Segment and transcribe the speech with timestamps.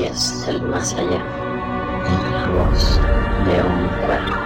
[0.00, 1.22] historias del más allá
[2.06, 3.00] en la voz
[3.46, 4.36] de un cuervo.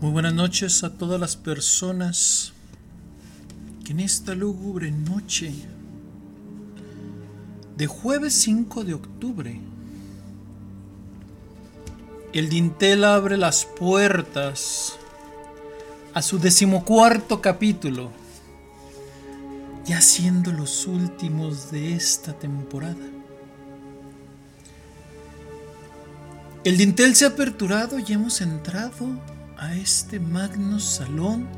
[0.00, 2.52] Muy buenas noches a todas las personas
[3.84, 5.52] que en esta lúgubre noche
[7.76, 9.71] de jueves 5 de octubre
[12.32, 14.98] el dintel abre las puertas
[16.14, 18.10] a su decimocuarto capítulo,
[19.84, 23.06] ya siendo los últimos de esta temporada.
[26.64, 29.06] El dintel se ha aperturado y hemos entrado
[29.58, 31.48] a este magno salón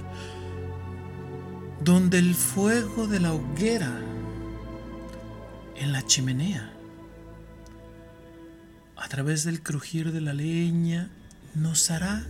[1.85, 4.01] donde el fuego de la hoguera
[5.77, 6.74] en la chimenea
[9.05, 11.11] a través del crujir de la leña
[11.55, 12.25] nos hará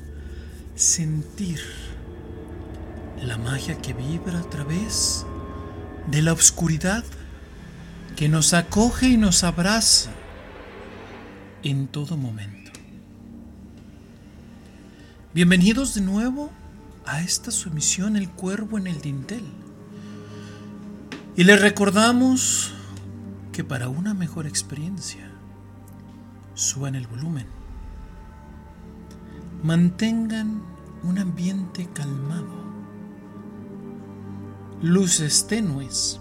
[0.74, 1.60] sentir
[3.22, 5.24] la magia que vibra a través
[6.10, 7.04] de la oscuridad
[8.16, 10.10] que nos acoge y nos abraza
[11.62, 12.72] en todo momento.
[15.32, 16.50] Bienvenidos de nuevo
[17.06, 19.44] a esta sumisión El Cuervo en el Dintel.
[21.36, 22.72] Y les recordamos
[23.52, 25.33] que para una mejor experiencia
[26.54, 27.46] suban el volumen.
[29.62, 30.62] Mantengan
[31.02, 32.64] un ambiente calmado.
[34.82, 36.20] Luces tenues.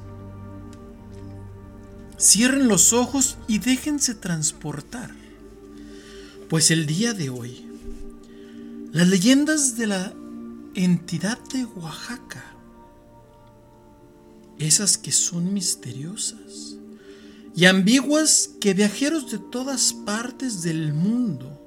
[2.17, 5.11] Cierren los ojos y déjense transportar.
[6.49, 7.65] Pues el día de hoy,
[8.91, 10.13] las leyendas de la
[10.75, 12.43] entidad de Oaxaca,
[14.59, 16.72] esas que son misteriosas,
[17.55, 21.59] y ambiguas que viajeros de todas partes del mundo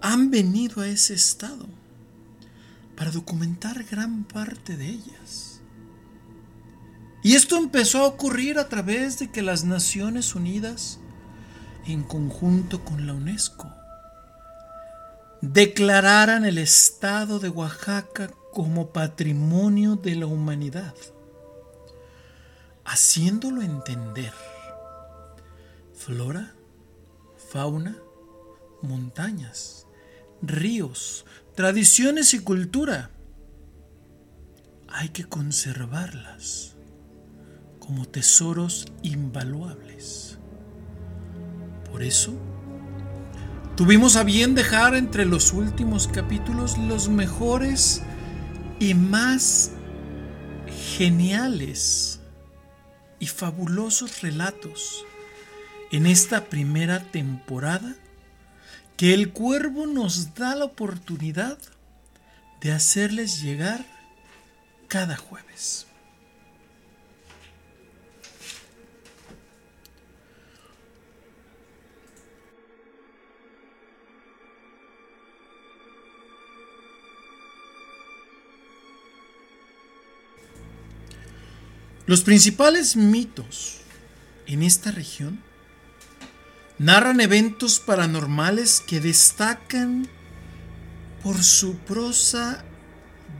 [0.00, 1.66] han venido a ese estado
[2.96, 5.60] para documentar gran parte de ellas.
[7.22, 10.98] Y esto empezó a ocurrir a través de que las Naciones Unidas,
[11.86, 13.68] en conjunto con la UNESCO,
[15.40, 20.94] declararan el estado de Oaxaca como patrimonio de la humanidad,
[22.84, 24.32] haciéndolo entender
[26.06, 26.54] flora,
[27.50, 27.96] fauna,
[28.80, 29.88] montañas,
[30.40, 33.10] ríos, tradiciones y cultura.
[34.86, 36.76] Hay que conservarlas
[37.80, 40.38] como tesoros invaluables.
[41.90, 42.34] Por eso,
[43.74, 48.00] tuvimos a bien dejar entre los últimos capítulos los mejores
[48.78, 49.72] y más
[50.96, 52.20] geniales
[53.18, 55.04] y fabulosos relatos
[55.90, 57.94] en esta primera temporada
[58.96, 61.58] que el cuervo nos da la oportunidad
[62.60, 63.84] de hacerles llegar
[64.88, 65.86] cada jueves.
[82.06, 83.78] Los principales mitos
[84.46, 85.42] en esta región
[86.78, 90.08] narran eventos paranormales que destacan
[91.22, 92.64] por su prosa,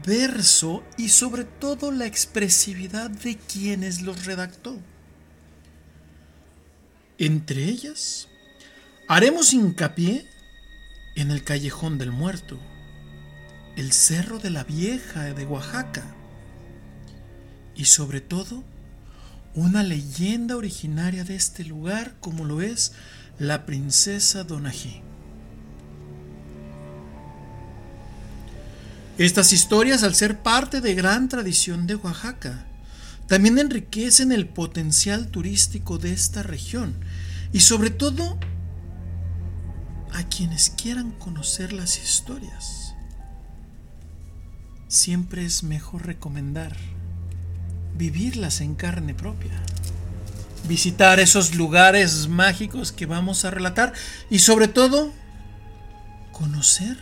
[0.05, 4.77] verso y sobre todo la expresividad de quienes los redactó.
[7.17, 8.27] Entre ellas,
[9.07, 10.27] haremos hincapié
[11.15, 12.59] en el Callejón del Muerto,
[13.75, 16.03] el Cerro de la Vieja de Oaxaca
[17.75, 18.63] y sobre todo
[19.55, 22.93] una leyenda originaria de este lugar como lo es
[23.39, 25.01] la princesa Donají.
[29.17, 32.65] Estas historias, al ser parte de gran tradición de Oaxaca,
[33.27, 36.95] también enriquecen el potencial turístico de esta región
[37.51, 38.39] y sobre todo
[40.13, 42.93] a quienes quieran conocer las historias.
[44.87, 46.75] Siempre es mejor recomendar
[47.97, 49.61] vivirlas en carne propia
[50.67, 53.93] visitar esos lugares mágicos que vamos a relatar
[54.29, 55.11] y sobre todo
[56.31, 56.97] conocer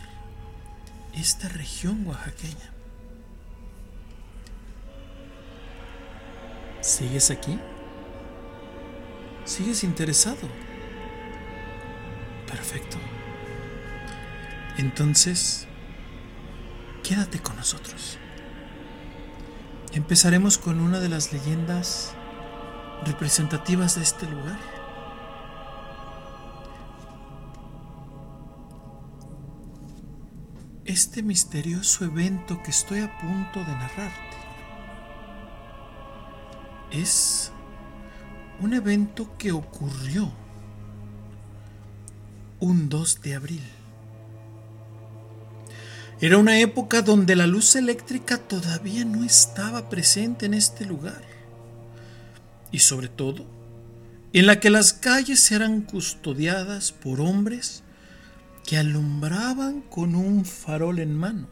[1.13, 2.71] esta región oaxaqueña.
[6.81, 7.59] ¿Sigues aquí?
[9.45, 10.47] ¿Sigues interesado?
[12.47, 12.97] Perfecto.
[14.77, 15.68] Entonces,
[17.03, 18.18] quédate con nosotros.
[19.94, 22.13] Empezaremos con una de las leyendas
[23.03, 24.59] representativas de este lugar.
[30.86, 34.38] Este misterioso evento que estoy a punto de narrarte
[36.92, 37.51] es
[38.62, 40.31] un evento que ocurrió
[42.59, 43.63] un 2 de abril.
[46.21, 51.34] Era una época donde la luz eléctrica todavía no estaba presente en este lugar.
[52.75, 53.45] Y sobre todo,
[54.33, 57.83] en la que las calles eran custodiadas por hombres
[58.66, 61.48] que alumbraban con un farol en mano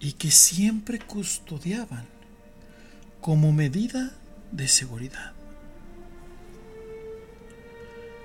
[0.00, 2.06] y que siempre custodiaban
[3.20, 4.14] como medida
[4.50, 5.34] de seguridad.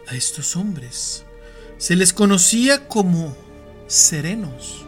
[0.07, 1.25] A estos hombres
[1.79, 3.35] se les conocía como
[3.87, 4.85] serenos.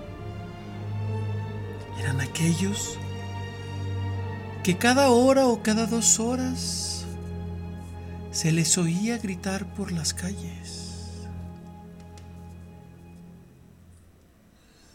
[2.00, 3.00] Eran aquellos
[4.66, 7.06] que cada hora o cada dos horas
[8.32, 11.28] se les oía gritar por las calles.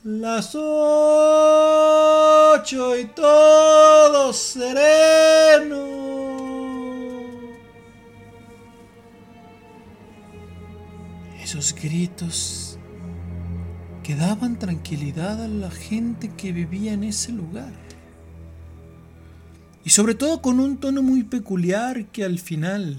[0.03, 0.99] Las ocho
[2.99, 5.87] y todo sereno.
[11.41, 12.77] Esos gritos
[14.03, 17.90] que daban tranquilidad a la gente que vivía en ese lugar.
[19.85, 22.99] Y sobre todo con un tono muy peculiar que al final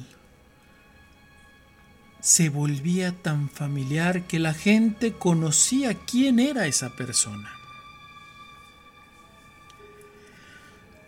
[2.22, 7.52] se volvía tan familiar que la gente conocía quién era esa persona.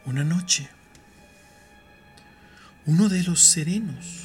[0.05, 0.69] Una noche,
[2.85, 4.23] uno de los serenos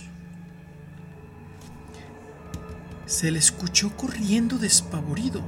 [3.07, 5.43] se le escuchó corriendo despavorido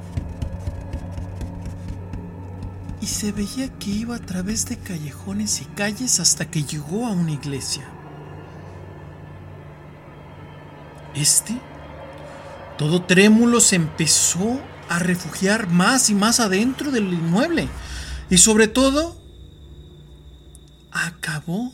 [3.01, 7.13] y se veía que iba a través de callejones y calles hasta que llegó a
[7.13, 7.89] una iglesia.
[11.15, 11.59] Este,
[12.77, 17.69] todo trémulo, se empezó a refugiar más y más adentro del inmueble
[18.29, 19.17] y sobre todo
[20.91, 21.73] acabó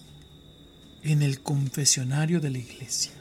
[1.03, 3.13] en el confesionario de la iglesia.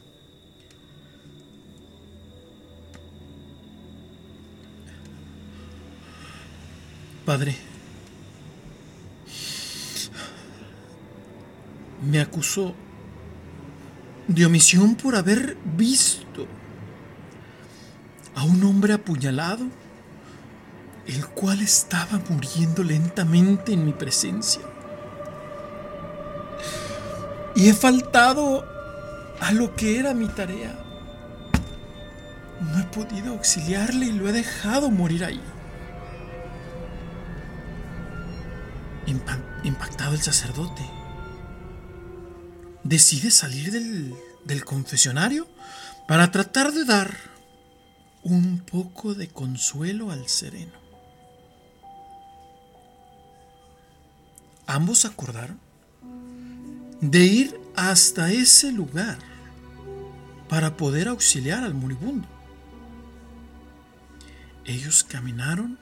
[7.25, 7.55] Padre,
[12.05, 12.73] me acusó
[14.27, 16.47] de omisión por haber visto
[18.35, 19.65] a un hombre apuñalado,
[21.07, 24.61] el cual estaba muriendo lentamente en mi presencia.
[27.55, 28.65] Y he faltado
[29.39, 30.77] a lo que era mi tarea.
[32.59, 35.41] No he podido auxiliarle y lo he dejado morir ahí.
[39.63, 40.83] Impactado el sacerdote
[42.85, 45.47] decide salir del, confesionario
[46.07, 47.17] para tratar de dar
[48.23, 50.71] un poco de consuelo al sereno.
[54.67, 55.59] Ambos acordaron
[57.01, 59.17] de ir hasta ese lugar
[60.47, 62.27] para poder auxiliar al moribundo.
[64.63, 65.79] Ellos caminaron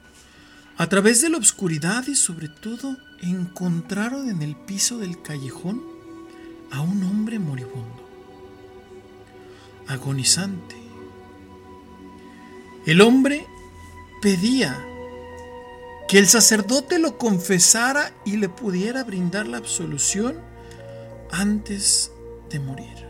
[0.78, 5.93] a través de la oscuridad y sobre todo encontraron en el piso del callejón
[6.74, 8.08] a un hombre moribundo,
[9.86, 10.74] agonizante.
[12.84, 13.46] El hombre
[14.20, 14.84] pedía
[16.08, 20.40] que el sacerdote lo confesara y le pudiera brindar la absolución
[21.30, 22.10] antes
[22.50, 23.04] de morir.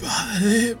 [0.00, 0.78] Padre,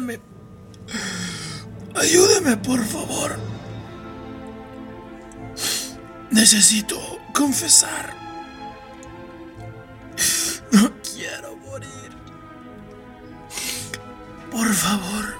[0.00, 0.20] Ayúdeme.
[1.94, 3.38] Ayúdeme, por favor.
[6.30, 6.96] Necesito
[7.34, 8.14] confesar.
[10.72, 12.10] No quiero morir.
[14.50, 15.34] Por favor.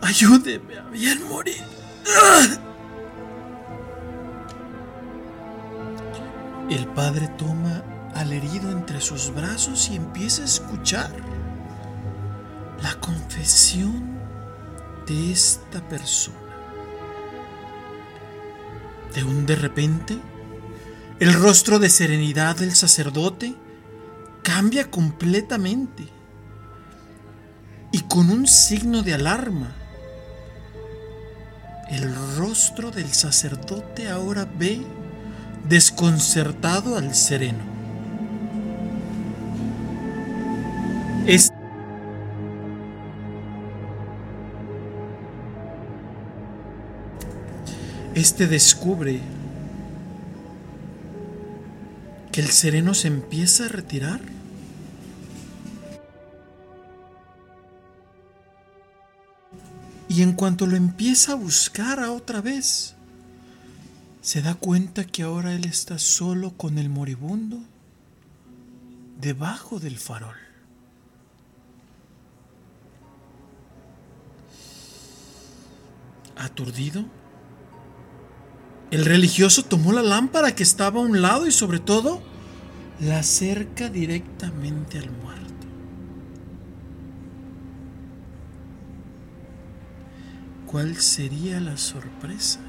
[0.00, 1.62] Ayúdeme a bien morir.
[6.70, 7.82] El padre toma
[8.14, 11.31] al herido entre sus brazos y empieza a escuchar
[15.06, 16.38] de esta persona.
[19.14, 20.16] De un de repente,
[21.18, 23.56] el rostro de serenidad del sacerdote
[24.44, 26.04] cambia completamente
[27.90, 29.72] y con un signo de alarma,
[31.90, 34.86] el rostro del sacerdote ahora ve
[35.68, 37.81] desconcertado al sereno.
[48.14, 49.20] Este descubre
[52.30, 54.20] que el sereno se empieza a retirar.
[60.08, 62.94] Y en cuanto lo empieza a buscar a otra vez,
[64.20, 67.58] se da cuenta que ahora él está solo con el moribundo
[69.20, 70.36] debajo del farol.
[76.36, 77.06] Aturdido,
[78.92, 82.22] el religioso tomó la lámpara que estaba a un lado y sobre todo
[83.00, 85.66] la acerca directamente al muerto.
[90.66, 92.60] ¿Cuál sería la sorpresa?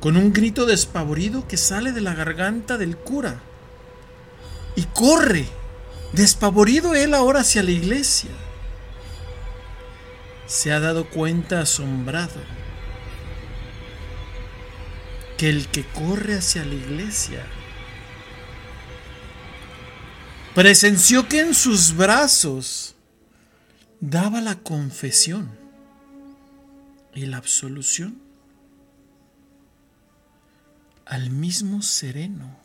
[0.00, 3.42] Con un grito despavorido que sale de la garganta del cura
[4.74, 5.44] y corre,
[6.14, 8.30] despavorido él ahora hacia la iglesia.
[10.46, 12.40] Se ha dado cuenta asombrado
[15.38, 17.46] que el que corre hacia la iglesia
[20.54, 22.96] presenció que en sus brazos
[24.00, 25.48] daba la confesión
[27.14, 28.20] y la absolución
[31.06, 32.58] al mismo sereno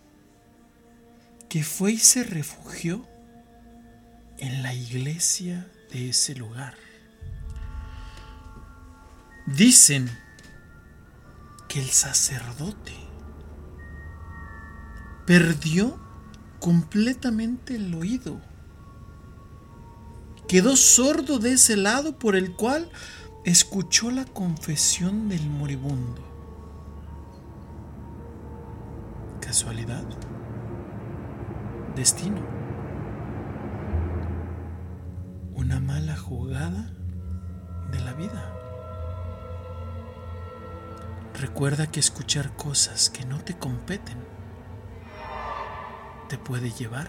[1.50, 3.08] que fue y se refugió
[4.40, 6.76] en la iglesia de ese lugar.
[9.46, 10.10] Dicen
[11.74, 12.94] que el sacerdote
[15.26, 15.98] perdió
[16.60, 18.40] completamente el oído.
[20.48, 22.92] Quedó sordo de ese lado por el cual
[23.44, 26.22] escuchó la confesión del moribundo.
[29.42, 30.06] ¿Casualidad?
[31.96, 32.42] ¿Destino?
[35.56, 36.94] ¿Una mala jugada
[37.92, 38.53] de la vida?
[41.40, 44.18] Recuerda que escuchar cosas que no te competen
[46.30, 47.08] te puede llevar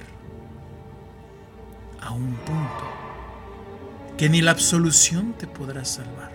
[2.00, 2.85] a un punto
[4.16, 6.33] que ni la absolución te podrá salvar.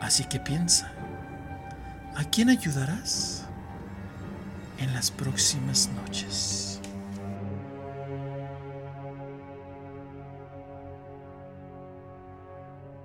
[0.00, 0.92] Así que piensa,
[2.16, 3.44] ¿a quién ayudarás
[4.78, 6.80] en las próximas noches?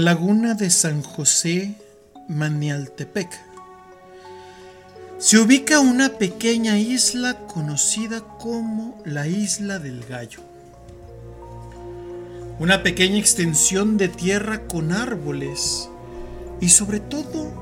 [0.00, 1.74] la laguna de San José
[2.26, 3.28] Manialtepec
[5.18, 10.40] se ubica una pequeña isla conocida como la Isla del Gallo.
[12.58, 15.90] Una pequeña extensión de tierra con árboles
[16.62, 17.52] y sobre todo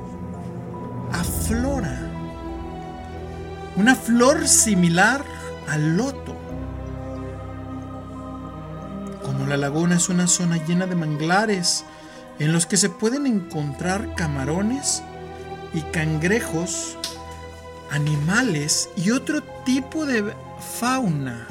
[1.11, 1.99] aflora.
[3.75, 5.25] Una flor similar
[5.67, 6.37] al loto.
[9.25, 11.85] Como la laguna es una zona llena de manglares,
[12.39, 15.03] en los que se pueden encontrar camarones
[15.75, 16.97] y cangrejos,
[17.91, 20.33] animales y otro tipo de
[20.79, 21.47] fauna,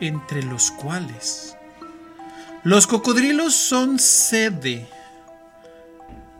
[0.00, 1.56] entre los cuales
[2.64, 4.88] los cocodrilos son sede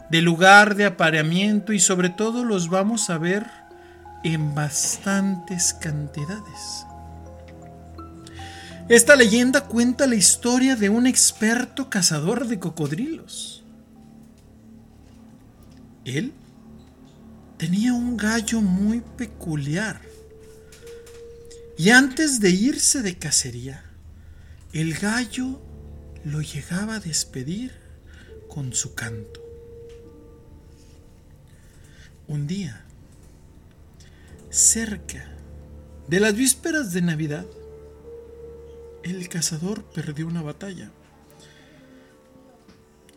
[0.09, 3.47] de lugar de apareamiento y sobre todo los vamos a ver
[4.23, 6.87] en bastantes cantidades.
[8.89, 13.65] Esta leyenda cuenta la historia de un experto cazador de cocodrilos.
[16.05, 16.35] Él
[17.57, 20.03] tenía un gallo muy peculiar.
[21.79, 23.83] Y antes de irse de cacería,
[24.75, 25.63] el gallo
[26.25, 27.73] lo llegaba a despedir
[28.49, 29.41] con su canto.
[32.29, 32.85] Un día,
[34.51, 35.27] cerca
[36.07, 37.47] de las vísperas de Navidad,
[39.05, 40.91] el cazador perdió una batalla.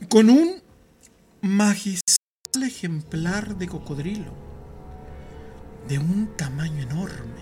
[0.09, 0.61] Con un
[1.41, 2.17] magistral
[2.63, 4.33] ejemplar de cocodrilo
[5.87, 7.41] de un tamaño enorme,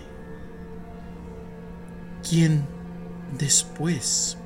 [2.28, 2.64] quien
[3.36, 4.38] después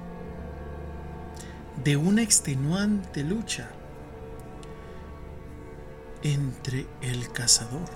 [1.84, 3.70] de una extenuante lucha
[6.22, 7.88] entre el cazador,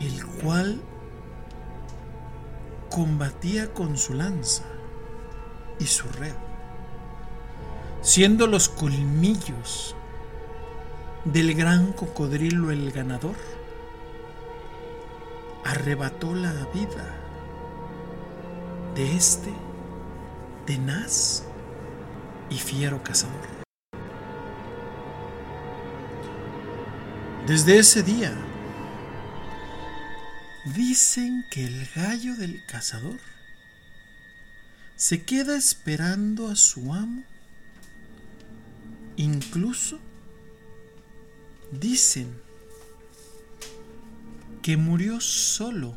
[0.00, 0.80] el cual
[2.90, 4.64] combatía con su lanza
[5.78, 6.34] y su red,
[8.02, 9.94] siendo los colmillos
[11.24, 13.36] del gran cocodrilo el ganador,
[15.64, 17.14] arrebató la vida
[18.94, 19.52] de este
[20.66, 21.44] tenaz
[22.50, 23.58] y fiero cazador.
[27.46, 28.32] Desde ese día,
[30.74, 33.18] Dicen que el gallo del cazador
[34.96, 37.22] se queda esperando a su amo.
[39.16, 39.98] Incluso
[41.72, 42.40] dicen
[44.62, 45.96] que murió solo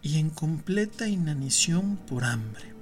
[0.00, 2.72] y en completa inanición por hambre.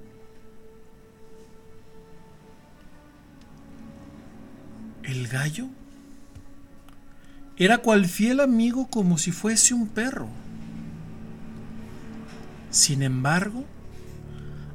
[5.03, 5.67] El gallo
[7.63, 10.27] era cual fiel amigo como si fuese un perro.
[12.71, 13.65] Sin embargo,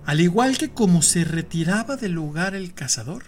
[0.05, 3.25] al igual que como se retiraba del lugar el cazador,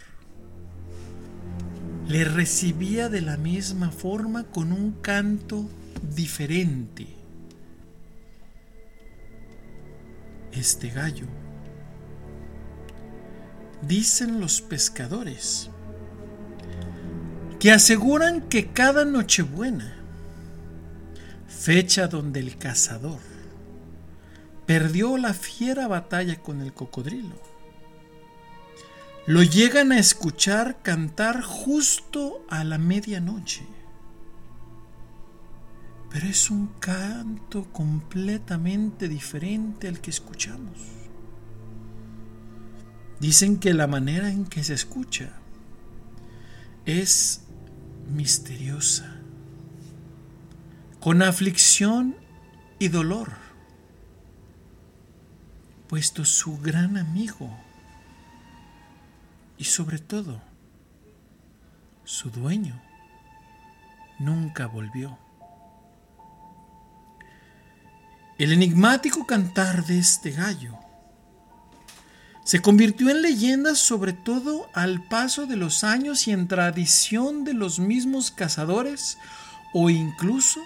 [2.07, 5.68] le recibía de la misma forma con un canto
[6.14, 7.09] diferente.
[10.53, 11.27] Este gallo,
[13.83, 15.68] dicen los pescadores,
[17.61, 19.97] que aseguran que cada Nochebuena,
[21.49, 23.18] fecha donde el cazador
[24.66, 27.40] perdió la fiera batalla con el cocodrilo,
[29.27, 33.66] lo llegan a escuchar cantar justo a la medianoche.
[36.11, 40.79] Pero es un canto completamente diferente al que escuchamos.
[43.21, 45.33] Dicen que la manera en que se escucha
[46.87, 47.42] es
[48.09, 49.16] misteriosa,
[51.01, 52.16] con aflicción
[52.79, 53.33] y dolor,
[55.88, 57.51] puesto su gran amigo
[59.57, 60.40] y sobre todo
[62.05, 62.81] su dueño
[64.18, 65.18] nunca volvió.
[68.38, 70.77] El enigmático cantar de este gallo
[72.48, 77.52] se convirtió en leyenda sobre todo al paso de los años y en tradición de
[77.52, 79.18] los mismos cazadores
[79.74, 80.62] o incluso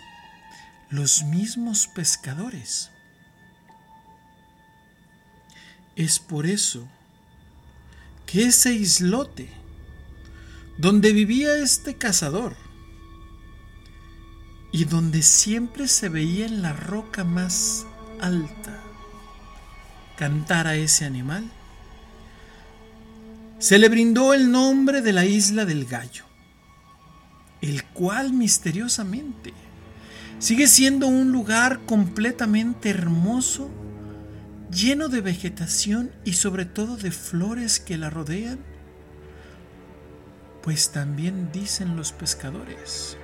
[0.90, 2.92] los mismos pescadores.
[5.96, 6.86] Es por eso
[8.26, 9.50] que ese islote
[10.78, 12.54] donde vivía este cazador
[14.70, 17.86] y donde siempre se veía en la roca más
[18.20, 18.80] alta
[20.14, 21.50] cantar a ese animal,
[23.62, 26.24] se le brindó el nombre de la isla del gallo,
[27.60, 29.54] el cual misteriosamente
[30.40, 33.70] sigue siendo un lugar completamente hermoso,
[34.72, 38.58] lleno de vegetación y sobre todo de flores que la rodean,
[40.60, 43.16] pues también dicen los pescadores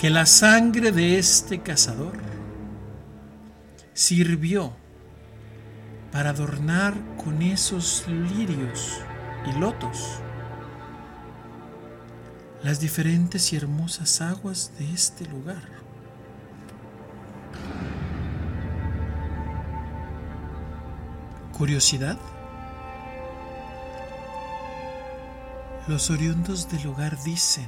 [0.00, 2.18] que la sangre de este cazador
[3.94, 4.79] sirvió
[6.12, 9.00] para adornar con esos lirios
[9.46, 10.20] y lotos
[12.62, 15.62] las diferentes y hermosas aguas de este lugar.
[21.56, 22.18] ¿Curiosidad?
[25.88, 27.66] Los oriundos del lugar dicen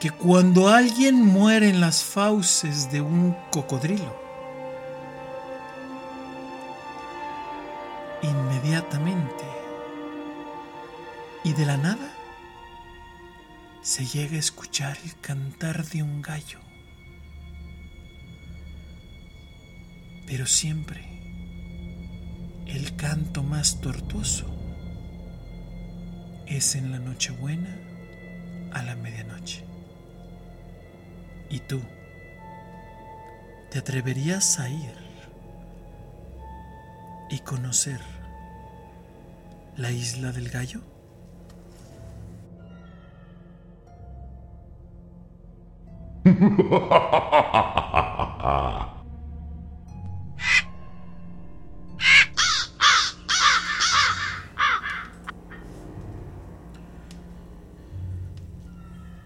[0.00, 4.25] que cuando alguien muere en las fauces de un cocodrilo,
[8.30, 9.44] inmediatamente
[11.44, 12.12] y de la nada
[13.82, 16.58] se llega a escuchar el cantar de un gallo.
[20.26, 21.04] Pero siempre
[22.66, 24.46] el canto más tortuoso
[26.46, 27.78] es en la Nochebuena
[28.72, 29.64] a la medianoche.
[31.48, 31.80] ¿Y tú?
[33.70, 34.96] ¿Te atreverías a ir
[37.30, 38.15] y conocer
[39.76, 40.80] la isla del gallo?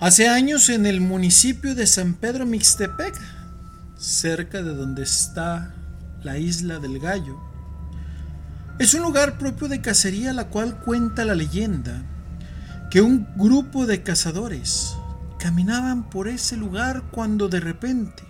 [0.00, 3.14] Hace años en el municipio de San Pedro Mixtepec,
[3.98, 5.74] cerca de donde está
[6.22, 7.49] la isla del Gallo,
[8.80, 12.02] es un lugar propio de cacería la cual cuenta la leyenda
[12.90, 14.96] que un grupo de cazadores
[15.38, 18.22] caminaban por ese lugar cuando de repente,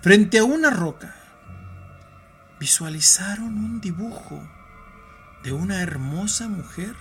[0.00, 1.14] frente a una roca,
[2.60, 4.42] visualizaron un dibujo
[5.44, 6.94] de una hermosa mujer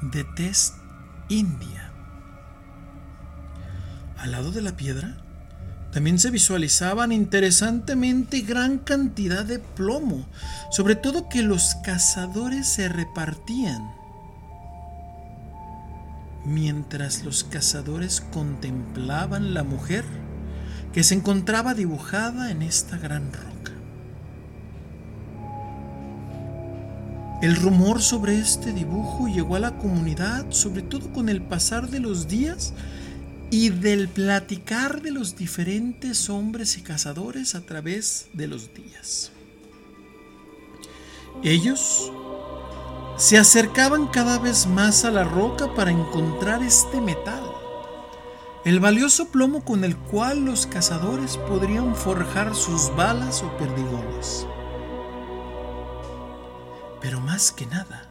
[0.00, 0.76] de tez
[1.28, 1.92] india.
[4.16, 5.18] Al lado de la piedra
[5.92, 10.26] también se visualizaban interesantemente gran cantidad de plomo,
[10.70, 14.00] sobre todo que los cazadores se repartían
[16.44, 20.04] mientras los cazadores contemplaban la mujer
[20.92, 23.72] que se encontraba dibujada en esta gran roca.
[27.42, 32.00] El rumor sobre este dibujo llegó a la comunidad, sobre todo con el pasar de
[32.00, 32.74] los días
[33.50, 39.32] y del platicar de los diferentes hombres y cazadores a través de los días.
[41.42, 42.12] Ellos
[43.16, 47.42] se acercaban cada vez más a la roca para encontrar este metal,
[48.64, 54.46] el valioso plomo con el cual los cazadores podrían forjar sus balas o perdigones.
[57.00, 58.08] Pero más que nada,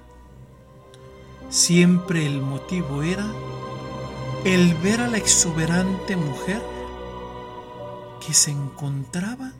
[1.50, 3.26] siempre el motivo era
[4.46, 6.62] el ver a la exuberante mujer
[8.26, 9.52] que se encontraba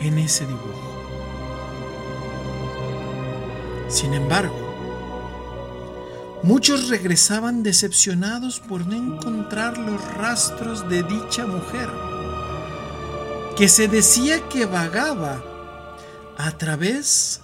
[0.00, 1.02] en ese dibujo.
[3.88, 4.54] Sin embargo,
[6.42, 11.88] muchos regresaban decepcionados por no encontrar los rastros de dicha mujer,
[13.56, 15.42] que se decía que vagaba
[16.36, 17.40] a través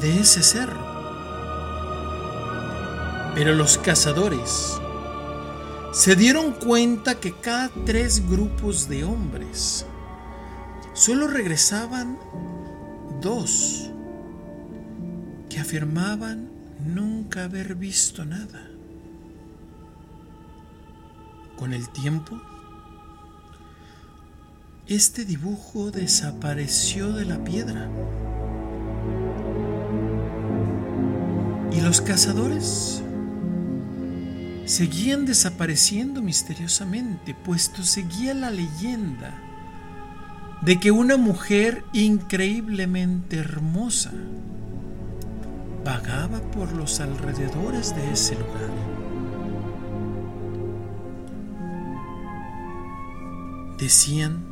[0.00, 0.80] de ese cerro.
[3.34, 4.80] Pero los cazadores
[5.92, 9.84] se dieron cuenta que cada tres grupos de hombres
[10.92, 12.16] solo regresaban
[13.20, 13.90] dos
[15.48, 16.48] que afirmaban
[16.86, 18.68] nunca haber visto nada.
[21.58, 22.40] Con el tiempo,
[24.86, 27.90] este dibujo desapareció de la piedra.
[31.72, 33.02] Y los cazadores
[34.70, 39.36] seguían desapareciendo misteriosamente, puesto seguía la leyenda
[40.62, 44.12] de que una mujer increíblemente hermosa
[45.84, 48.70] vagaba por los alrededores de ese lugar.
[53.76, 54.44] Decían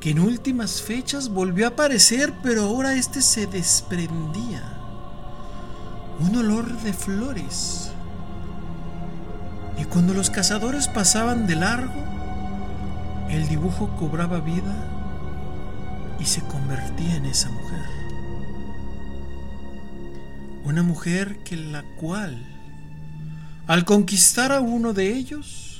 [0.00, 4.62] que en últimas fechas volvió a aparecer, pero ahora este se desprendía.
[6.20, 7.93] Un olor de flores.
[9.78, 11.92] Y cuando los cazadores pasaban de largo,
[13.30, 14.74] el dibujo cobraba vida
[16.20, 17.84] y se convertía en esa mujer.
[20.64, 22.42] Una mujer que la cual,
[23.66, 25.74] al conquistar a uno de ellos,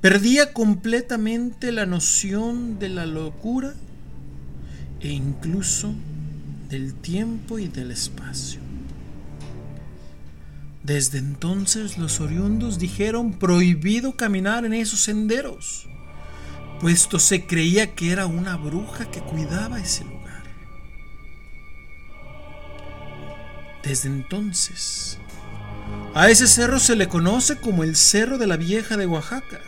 [0.00, 3.74] Perdía completamente la noción de la locura
[5.00, 5.92] e incluso
[6.70, 8.59] del tiempo y del espacio.
[10.82, 15.86] Desde entonces los oriundos dijeron prohibido caminar en esos senderos,
[16.80, 20.42] puesto se creía que era una bruja que cuidaba ese lugar.
[23.82, 25.18] Desde entonces,
[26.14, 29.60] a ese cerro se le conoce como el Cerro de la Vieja de Oaxaca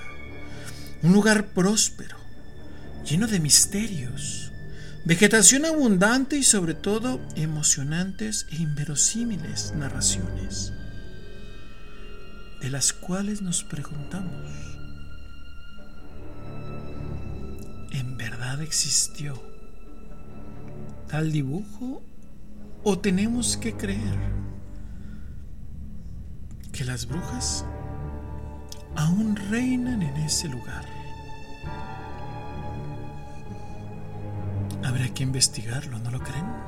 [1.03, 2.17] un lugar próspero,
[3.05, 4.53] lleno de misterios,
[5.05, 10.73] vegetación abundante y sobre todo emocionantes e inverosímiles narraciones,
[12.63, 14.51] de las cuales nos preguntamos,
[17.91, 19.43] ¿en verdad existió
[21.09, 22.03] tal dibujo
[22.85, 24.19] o tenemos que creer
[26.73, 27.67] que las brujas
[28.97, 30.85] aún reinan en ese lugar.
[34.85, 36.62] Habrá que investigarlo, ¿no lo creen?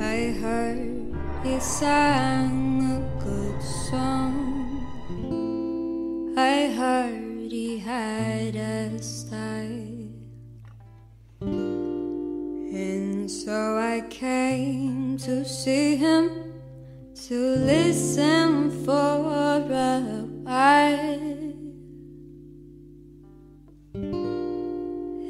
[0.00, 4.34] I heard he sang a good song.
[6.36, 9.96] I heard he had a style.
[11.40, 16.52] And so I came to see him,
[17.28, 21.06] to listen for a while.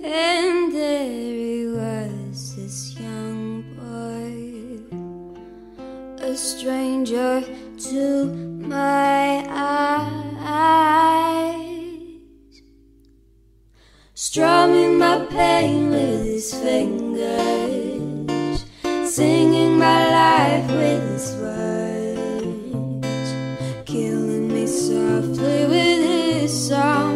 [0.04, 1.95] And there he was,
[6.26, 7.40] a stranger
[7.78, 10.20] to my eyes,
[14.14, 18.64] strumming my pain with his fingers,
[19.08, 23.30] singing my life with his words,
[23.84, 27.15] killing me softly with his song,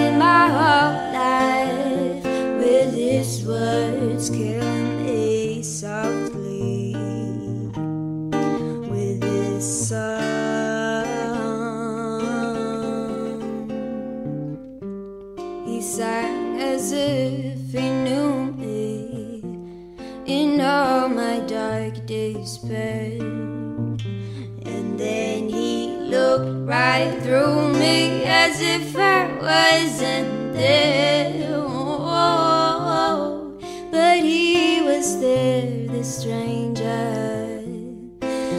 [26.71, 31.49] right through me as if I wasn't there.
[31.53, 33.59] Oh,
[33.91, 37.61] but he was there, the stranger,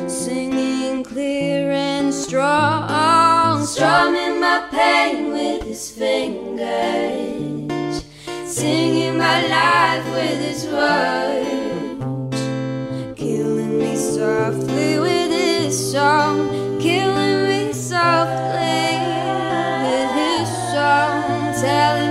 [0.07, 6.61] singing clear and strong, strumming my pain with his fingers,
[8.44, 12.42] singing my life with his words,
[13.16, 17.22] killing me softly with his song, killing
[18.03, 18.99] softly
[19.87, 22.02] with his song, telling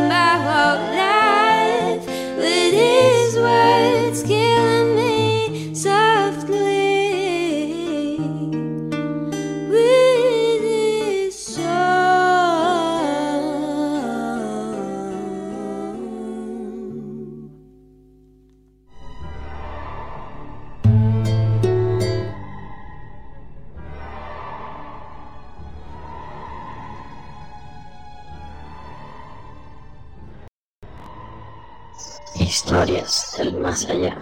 [33.01, 34.15] Historias del más allá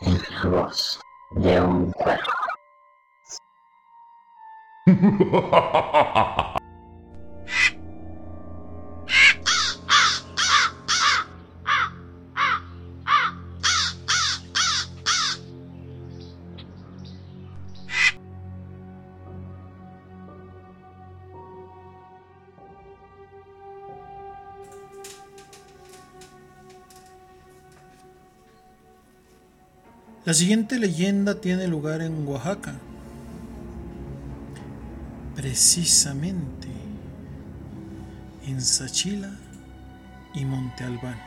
[0.00, 1.00] en la voz
[1.32, 2.32] de un cuervo.
[30.28, 32.74] La siguiente leyenda tiene lugar en Oaxaca.
[35.34, 36.68] Precisamente
[38.46, 39.30] en Sachila
[40.34, 41.18] y Monte Albán.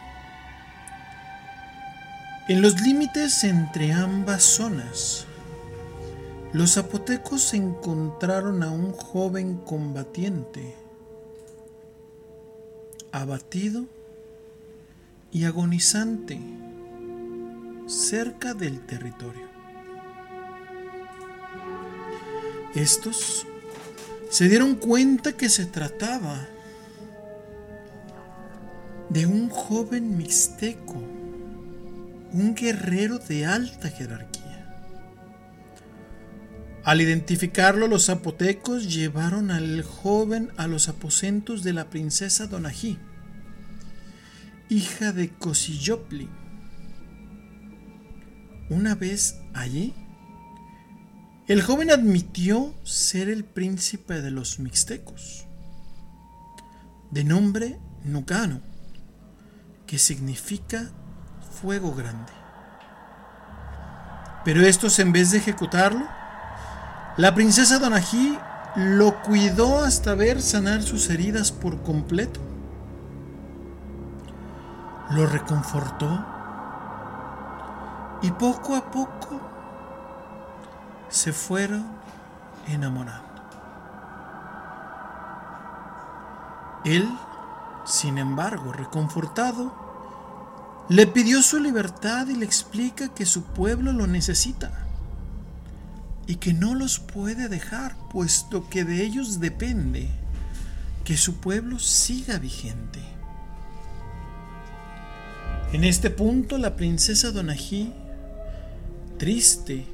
[2.47, 5.25] En los límites entre ambas zonas,
[6.53, 10.75] los zapotecos encontraron a un joven combatiente,
[13.11, 13.85] abatido
[15.31, 16.39] y agonizante
[17.91, 19.49] cerca del territorio.
[22.73, 23.45] Estos
[24.29, 26.47] se dieron cuenta que se trataba
[29.09, 31.03] de un joven mixteco,
[32.31, 34.41] un guerrero de alta jerarquía.
[36.85, 42.97] Al identificarlo, los zapotecos llevaron al joven a los aposentos de la princesa Donají,
[44.69, 46.29] hija de Cosillopli,
[48.71, 49.93] una vez allí,
[51.47, 55.45] el joven admitió ser el príncipe de los mixtecos,
[57.11, 58.61] de nombre Nucano,
[59.85, 60.89] que significa
[61.61, 62.31] fuego grande.
[64.45, 66.07] Pero estos, en vez de ejecutarlo,
[67.17, 68.39] la princesa Donají
[68.77, 72.39] lo cuidó hasta ver sanar sus heridas por completo.
[75.09, 76.25] Lo reconfortó
[78.21, 79.39] y poco a poco
[81.09, 81.85] se fueron
[82.67, 83.29] enamorando.
[86.85, 87.07] Él,
[87.85, 89.73] sin embargo, reconfortado,
[90.89, 94.71] le pidió su libertad y le explica que su pueblo lo necesita
[96.27, 100.09] y que no los puede dejar, puesto que de ellos depende
[101.03, 102.99] que su pueblo siga vigente.
[105.73, 107.93] En este punto la princesa Donají
[109.21, 109.85] triste,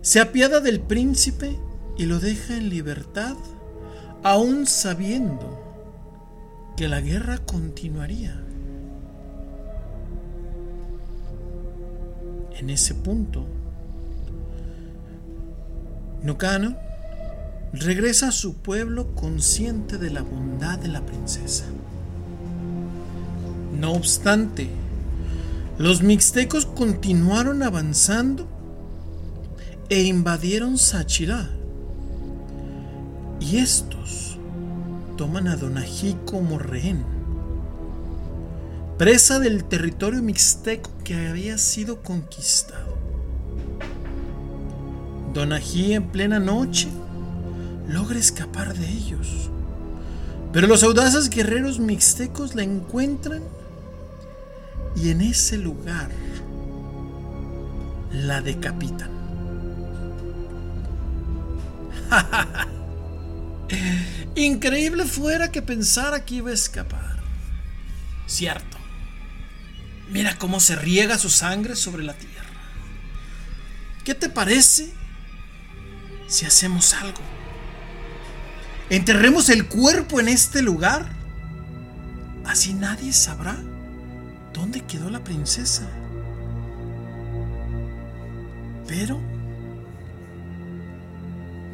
[0.00, 1.56] se apiada del príncipe
[1.96, 3.36] y lo deja en libertad,
[4.24, 5.62] aún sabiendo
[6.76, 8.42] que la guerra continuaría.
[12.58, 13.46] En ese punto,
[16.24, 16.76] Nocano
[17.72, 21.66] regresa a su pueblo consciente de la bondad de la princesa.
[23.78, 24.68] No obstante,
[25.80, 28.46] los mixtecos continuaron avanzando
[29.88, 31.48] e invadieron Sachilá.
[33.40, 34.36] Y estos
[35.16, 37.02] toman a Donají como rehén,
[38.98, 42.98] presa del territorio mixteco que había sido conquistado.
[45.32, 46.88] Donají en plena noche
[47.88, 49.48] logra escapar de ellos,
[50.52, 53.59] pero los audaces guerreros mixtecos la encuentran
[54.96, 56.10] y en ese lugar
[58.12, 59.10] la decapitan.
[64.34, 67.20] Increíble fuera que pensara que iba a escapar.
[68.26, 68.78] Cierto.
[70.10, 72.48] Mira cómo se riega su sangre sobre la tierra.
[74.04, 74.92] ¿Qué te parece
[76.26, 77.20] si hacemos algo?
[78.88, 81.06] Enterremos el cuerpo en este lugar.
[82.44, 83.56] Así nadie sabrá
[84.52, 85.88] ¿Dónde quedó la princesa?
[88.86, 89.20] Pero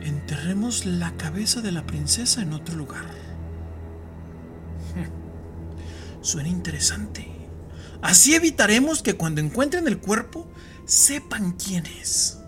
[0.03, 3.05] enterremos la cabeza de la princesa en otro lugar.
[6.20, 7.27] Suena interesante.
[8.03, 10.47] Así evitaremos que cuando encuentren el cuerpo
[10.85, 12.39] sepan quién es.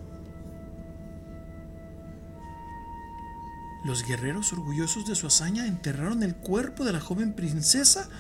[3.85, 8.11] Los guerreros orgullosos de su hazaña enterraron el cuerpo de la joven princesa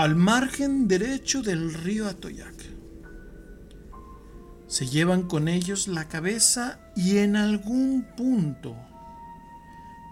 [0.00, 2.54] al margen derecho del río Atoyac.
[4.66, 8.74] Se llevan con ellos la cabeza y en algún punto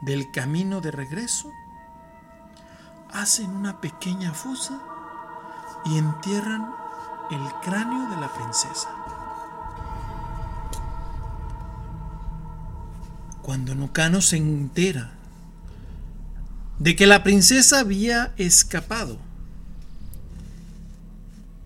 [0.03, 1.51] del camino de regreso
[3.11, 4.79] hacen una pequeña fosa
[5.87, 6.71] y entierran
[7.31, 8.91] el cráneo de la princesa.
[13.41, 15.13] Cuando Nucano se entera
[16.79, 19.28] de que la princesa había escapado,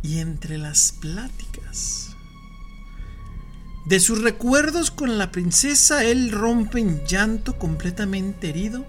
[0.03, 2.17] Y entre las pláticas
[3.85, 8.85] de sus recuerdos con la princesa, él rompe en llanto completamente herido.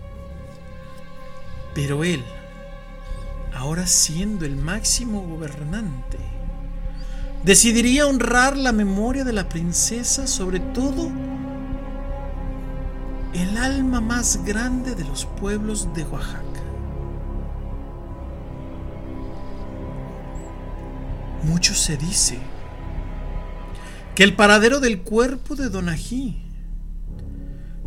[1.74, 2.24] Pero él,
[3.56, 6.20] ahora siendo el máximo gobernante,
[7.44, 11.12] decidiría honrar la memoria de la princesa sobre todo
[13.34, 16.53] el alma más grande de los pueblos de Oaxaca.
[21.44, 22.38] Mucho se dice
[24.16, 26.42] que el paradero del cuerpo de Donají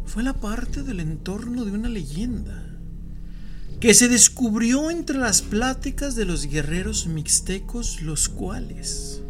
[0.05, 2.65] fue la parte del entorno de una leyenda
[3.81, 9.21] que se descubrió entre las pláticas de los guerreros mixtecos, los cuales,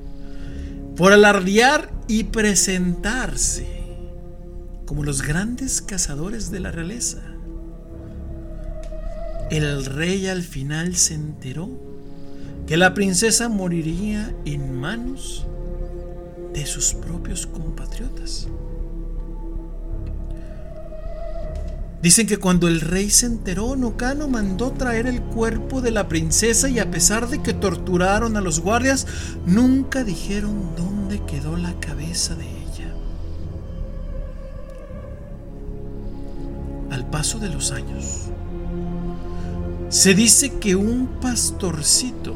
[0.96, 3.66] por alardear y presentarse
[4.86, 7.22] como los grandes cazadores de la realeza,
[9.50, 11.85] el rey al final se enteró
[12.66, 15.46] que la princesa moriría en manos
[16.52, 18.48] de sus propios compatriotas.
[22.02, 26.68] Dicen que cuando el rey se enteró, Nocano mandó traer el cuerpo de la princesa
[26.68, 29.06] y a pesar de que torturaron a los guardias,
[29.44, 32.94] nunca dijeron dónde quedó la cabeza de ella.
[36.90, 38.26] Al paso de los años,
[39.88, 42.34] se dice que un pastorcito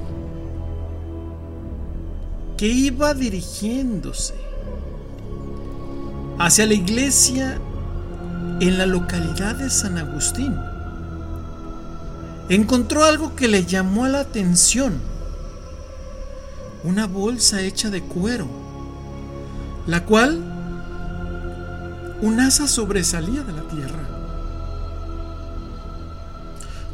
[2.61, 4.35] que iba dirigiéndose
[6.39, 7.59] hacia la iglesia
[8.61, 10.55] en la localidad de San Agustín,
[12.51, 15.01] encontró algo que le llamó la atención.
[16.85, 18.47] Una bolsa hecha de cuero,
[19.87, 20.37] la cual
[22.21, 24.11] un asa sobresalía de la tierra.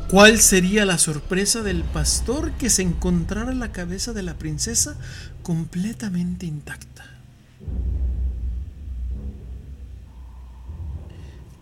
[0.09, 4.95] ¿Cuál sería la sorpresa del pastor que se encontrara la cabeza de la princesa
[5.47, 7.05] completamente intacta?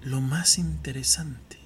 [0.03, 1.59] Lo más interesante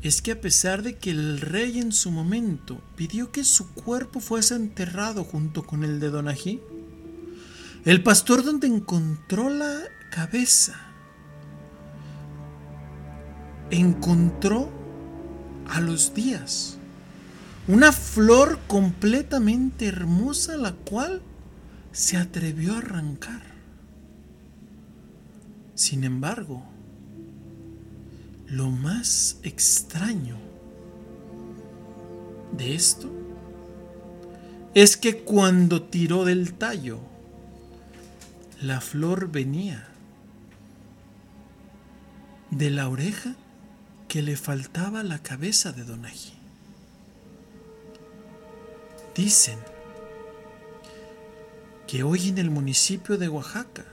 [0.00, 4.20] es que a pesar de que el rey en su momento pidió que su cuerpo
[4.20, 6.62] fuese enterrado junto con el de Donají,
[7.84, 9.82] el pastor donde encontró la
[10.12, 10.80] cabeza
[13.70, 14.72] encontró
[15.68, 16.75] a los días
[17.68, 21.20] una flor completamente hermosa la cual
[21.92, 23.42] se atrevió a arrancar.
[25.74, 26.62] Sin embargo,
[28.46, 30.36] lo más extraño
[32.56, 33.10] de esto
[34.74, 37.00] es que cuando tiró del tallo,
[38.62, 39.88] la flor venía
[42.50, 43.34] de la oreja
[44.06, 46.35] que le faltaba la cabeza de Donají.
[49.16, 49.58] Dicen
[51.86, 53.86] que hoy en el municipio de Oaxaca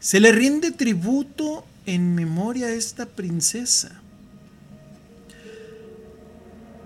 [0.00, 4.00] se le rinde tributo en memoria a esta princesa,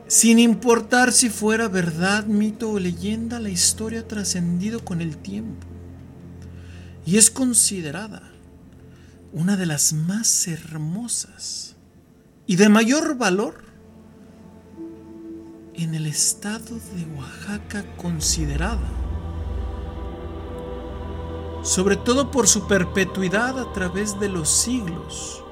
[0.08, 5.66] sin importar si fuera verdad, mito o leyenda, la historia ha trascendido con el tiempo
[7.06, 8.30] y es considerada
[9.32, 11.76] una de las más hermosas
[12.46, 13.71] y de mayor valor
[15.82, 19.02] en el estado de Oaxaca considerada
[21.62, 25.42] sobre todo por su perpetuidad a través de los siglos.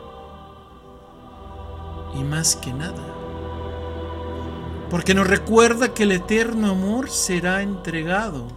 [2.14, 3.03] Y más que nada,
[4.91, 8.49] porque nos recuerda que el eterno amor será entregado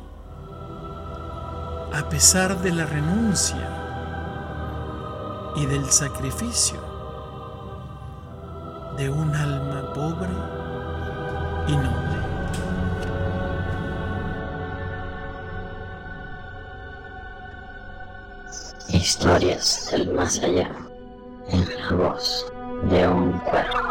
[1.93, 3.69] a pesar de la renuncia
[5.55, 6.79] y del sacrificio
[8.97, 10.62] de un alma pobre
[11.67, 12.13] y noble.
[18.89, 20.69] Historias del más allá
[21.49, 22.51] en la voz
[22.89, 23.82] de un cuervo.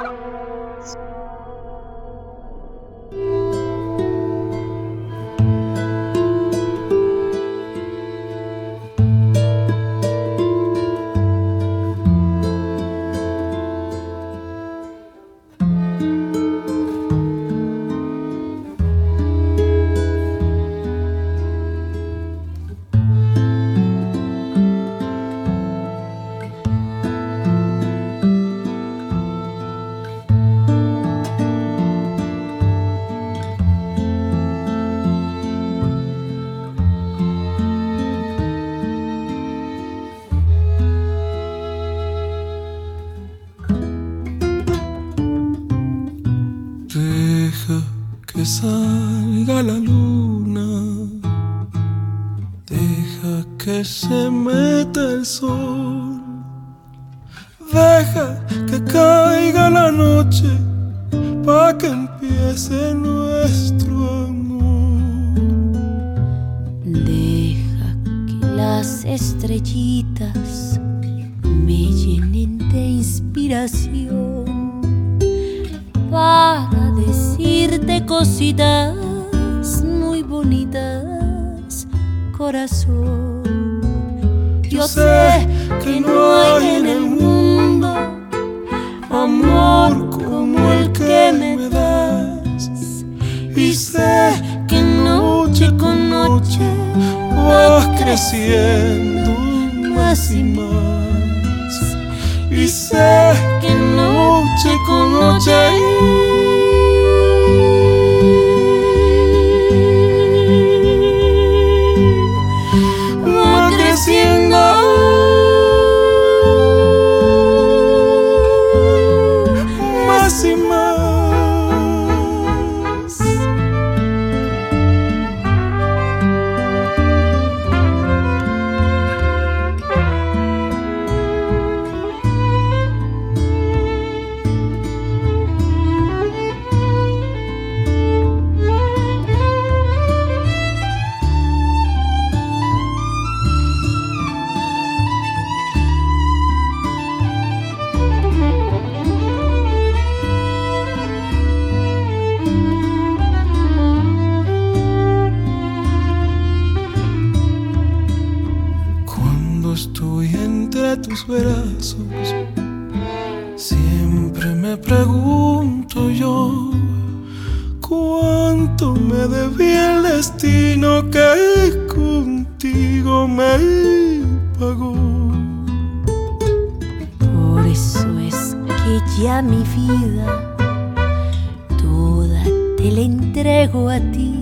[182.82, 184.34] Te la entrego a ti.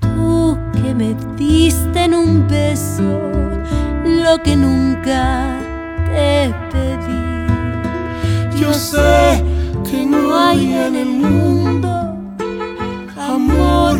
[0.00, 3.18] Tú que me diste en un beso
[4.04, 5.58] lo que nunca
[6.06, 8.60] te pedí.
[8.60, 9.42] Yo sé
[9.90, 11.88] que no hay en el mundo
[13.16, 13.96] amor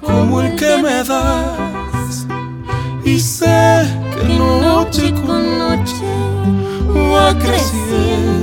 [0.00, 2.24] como el que me das.
[3.04, 6.06] Y sé que noche con noche
[6.94, 8.35] va creciendo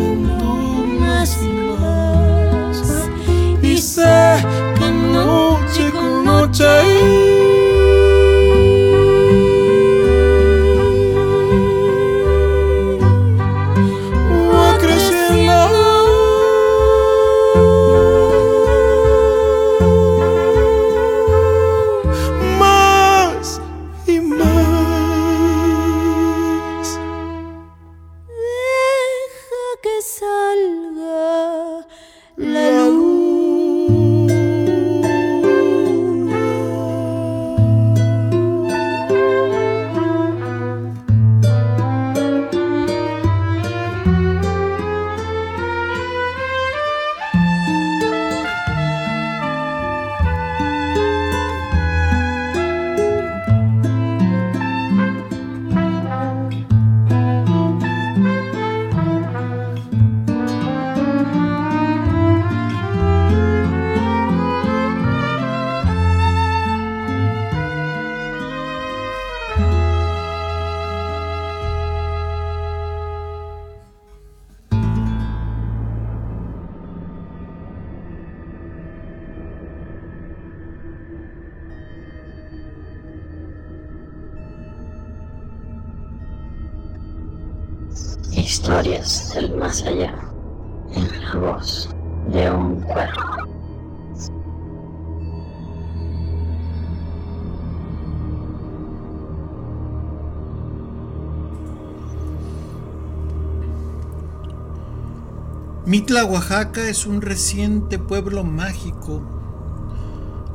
[106.14, 109.24] Mitla, Oaxaca es un reciente pueblo mágico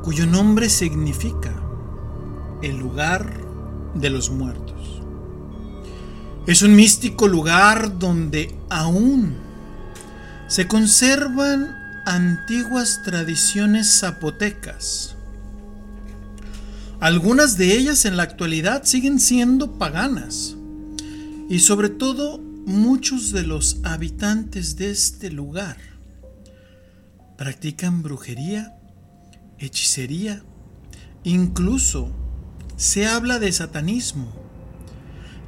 [0.05, 1.53] cuyo nombre significa
[2.63, 3.41] el lugar
[3.93, 5.03] de los muertos.
[6.47, 9.35] Es un místico lugar donde aún
[10.47, 11.75] se conservan
[12.07, 15.17] antiguas tradiciones zapotecas.
[17.01, 20.55] Algunas de ellas en la actualidad siguen siendo paganas
[21.49, 25.79] y sobre todo muchos de los habitantes de este lugar
[27.39, 28.77] practican brujería
[29.59, 30.45] hechicería,
[31.25, 32.12] incluso
[32.77, 34.35] se habla de satanismo,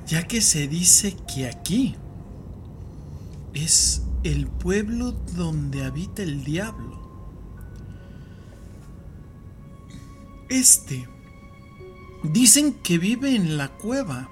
[0.07, 1.95] ya que se dice que aquí
[3.53, 6.99] es el pueblo donde habita el diablo.
[10.49, 11.07] Este
[12.25, 14.31] dicen que vive en la cueva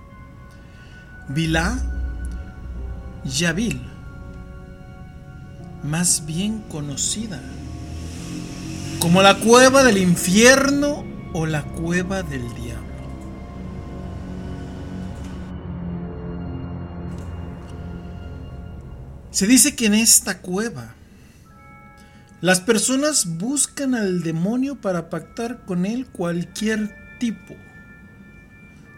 [1.29, 1.98] Vilá
[3.25, 3.81] Yavil,
[5.83, 7.41] más bien conocida
[9.01, 12.89] como la cueva del infierno o la cueva del diablo.
[19.31, 20.95] Se dice que en esta cueva
[22.41, 27.55] las personas buscan al demonio para pactar con él cualquier tipo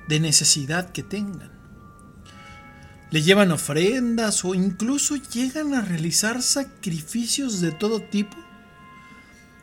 [0.09, 1.59] de necesidad que tengan.
[3.11, 8.36] Le llevan ofrendas o incluso llegan a realizar sacrificios de todo tipo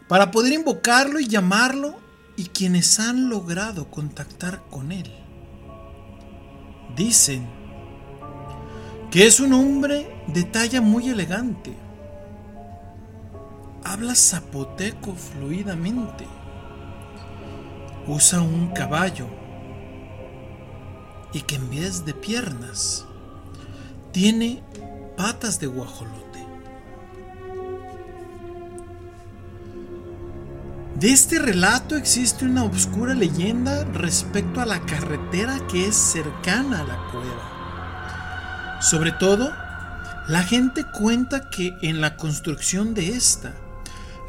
[0.09, 1.97] para poder invocarlo y llamarlo
[2.35, 5.11] y quienes han logrado contactar con él.
[6.95, 7.47] Dicen
[9.11, 11.73] que es un hombre de talla muy elegante.
[13.83, 16.27] Habla zapoteco fluidamente.
[18.07, 19.27] Usa un caballo
[21.33, 23.05] y que en vez de piernas
[24.11, 24.63] tiene
[25.15, 26.27] patas de guajolote.
[30.99, 36.83] De este relato existe una oscura leyenda respecto a la carretera que es cercana a
[36.83, 38.79] la cueva.
[38.81, 39.53] Sobre todo,
[40.27, 43.53] la gente cuenta que en la construcción de esta,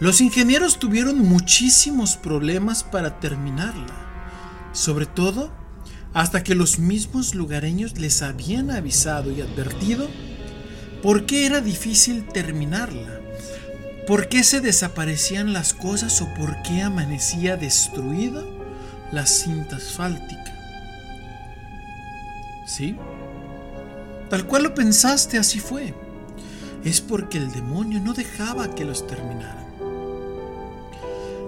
[0.01, 3.95] los ingenieros tuvieron muchísimos problemas para terminarla.
[4.72, 5.51] Sobre todo,
[6.18, 10.08] hasta que los mismos lugareños les habían avisado y advertido
[11.00, 13.20] por qué era difícil terminarla,
[14.04, 18.42] por qué se desaparecían las cosas o por qué amanecía destruida
[19.12, 20.52] la cinta asfáltica.
[22.66, 22.96] ¿Sí?
[24.28, 25.94] Tal cual lo pensaste, así fue.
[26.82, 29.67] Es porque el demonio no dejaba que los terminaran.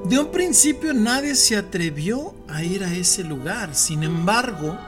[0.05, 3.75] De un principio nadie se atrevió a ir a ese lugar.
[3.75, 4.79] Sin embargo,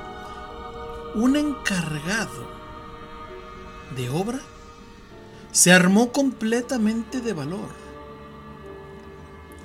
[1.14, 2.50] un encargado
[3.96, 4.40] de obra
[5.52, 7.68] se armó completamente de valor.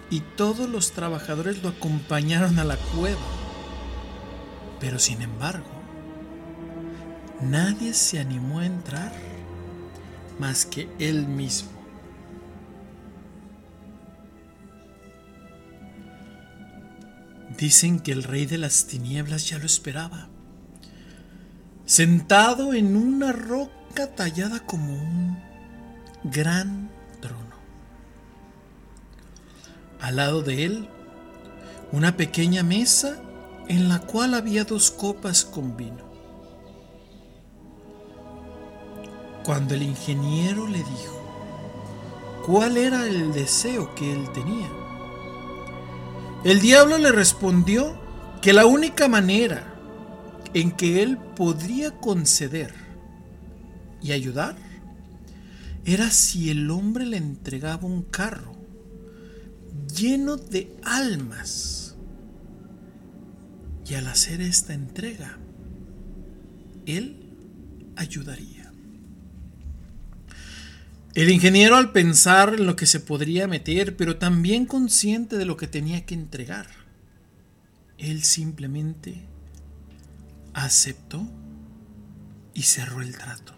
[0.09, 3.19] Y todos los trabajadores lo acompañaron a la cueva.
[4.79, 5.65] Pero sin embargo,
[7.41, 9.13] nadie se animó a entrar
[10.39, 11.76] más que él mismo.
[17.55, 20.27] Dicen que el rey de las tinieblas ya lo esperaba,
[21.85, 25.39] sentado en una roca tallada como un
[26.23, 26.89] gran
[27.21, 27.55] trono.
[30.01, 30.89] Al lado de él,
[31.91, 33.21] una pequeña mesa
[33.67, 36.05] en la cual había dos copas con vino.
[39.43, 44.69] Cuando el ingeniero le dijo cuál era el deseo que él tenía,
[46.47, 47.99] el diablo le respondió
[48.41, 49.75] que la única manera
[50.53, 52.73] en que él podría conceder
[54.01, 54.55] y ayudar
[55.83, 58.55] era si el hombre le entregaba un carro
[59.93, 61.95] lleno de almas.
[63.85, 65.37] Y al hacer esta entrega,
[66.85, 67.33] él
[67.97, 68.56] ayudaría.
[71.17, 75.57] El ingeniero al pensar en lo que se podría meter, pero también consciente de lo
[75.57, 76.67] que tenía que entregar,
[77.97, 79.25] él simplemente
[80.53, 81.27] aceptó
[82.53, 83.53] y cerró el trato.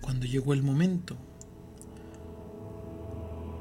[0.00, 1.18] Cuando llegó el momento,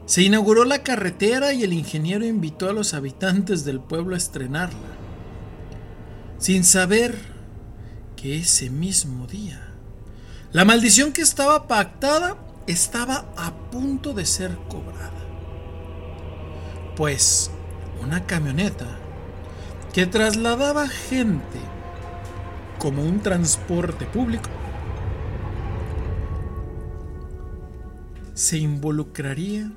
[0.05, 4.95] se inauguró la carretera y el ingeniero invitó a los habitantes del pueblo a estrenarla,
[6.37, 7.17] sin saber
[8.15, 9.62] que ese mismo día
[10.53, 12.37] la maldición que estaba pactada
[12.67, 15.11] estaba a punto de ser cobrada.
[16.95, 17.49] Pues
[18.03, 18.85] una camioneta
[19.93, 21.59] que trasladaba gente
[22.77, 24.49] como un transporte público
[28.35, 29.71] se involucraría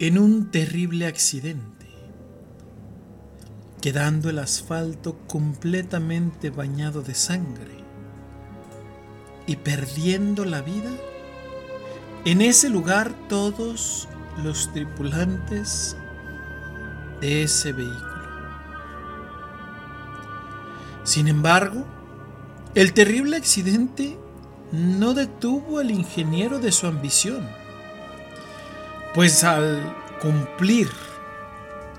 [0.00, 1.86] en un terrible accidente,
[3.80, 7.77] quedando el asfalto completamente bañado de sangre
[9.48, 10.90] y perdiendo la vida,
[12.26, 14.06] en ese lugar todos
[14.44, 15.96] los tripulantes
[17.22, 18.18] de ese vehículo.
[21.02, 21.86] Sin embargo,
[22.74, 24.18] el terrible accidente
[24.70, 27.48] no detuvo al ingeniero de su ambición,
[29.14, 30.90] pues al cumplir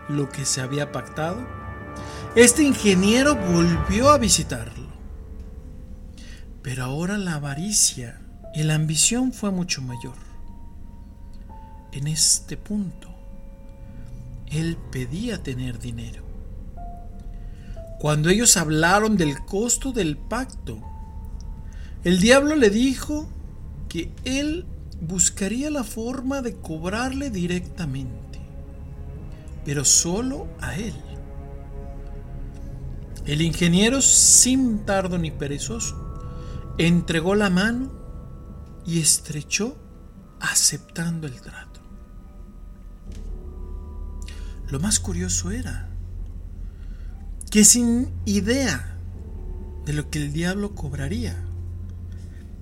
[0.08, 1.40] lo que se había pactado,
[2.36, 4.79] este ingeniero volvió a visitarlo.
[6.62, 8.20] Pero ahora la avaricia
[8.54, 10.16] y la ambición fue mucho mayor.
[11.92, 13.10] En este punto,
[14.48, 16.24] él pedía tener dinero.
[18.00, 20.82] Cuando ellos hablaron del costo del pacto,
[22.04, 23.28] el diablo le dijo
[23.90, 24.66] que él
[25.02, 28.40] buscaría la forma de cobrarle directamente,
[29.66, 30.94] pero solo a él.
[33.26, 36.09] El ingeniero, sin tardo ni perezoso,
[36.80, 37.92] entregó la mano
[38.86, 39.78] y estrechó
[40.40, 41.82] aceptando el trato.
[44.70, 45.90] Lo más curioso era
[47.52, 48.96] que sin idea
[49.86, 51.36] de lo que el diablo cobraría,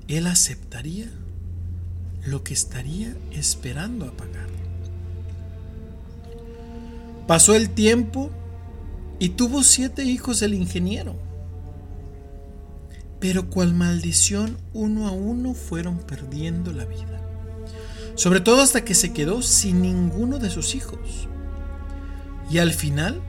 [0.07, 1.11] él aceptaría
[2.25, 4.47] lo que estaría esperando a pagar.
[7.27, 8.31] Pasó el tiempo
[9.19, 11.26] y tuvo siete hijos el ingeniero.
[13.19, 17.21] Pero cual maldición uno a uno fueron perdiendo la vida.
[18.15, 21.27] Sobre todo hasta que se quedó sin ninguno de sus hijos.
[22.49, 23.21] Y al final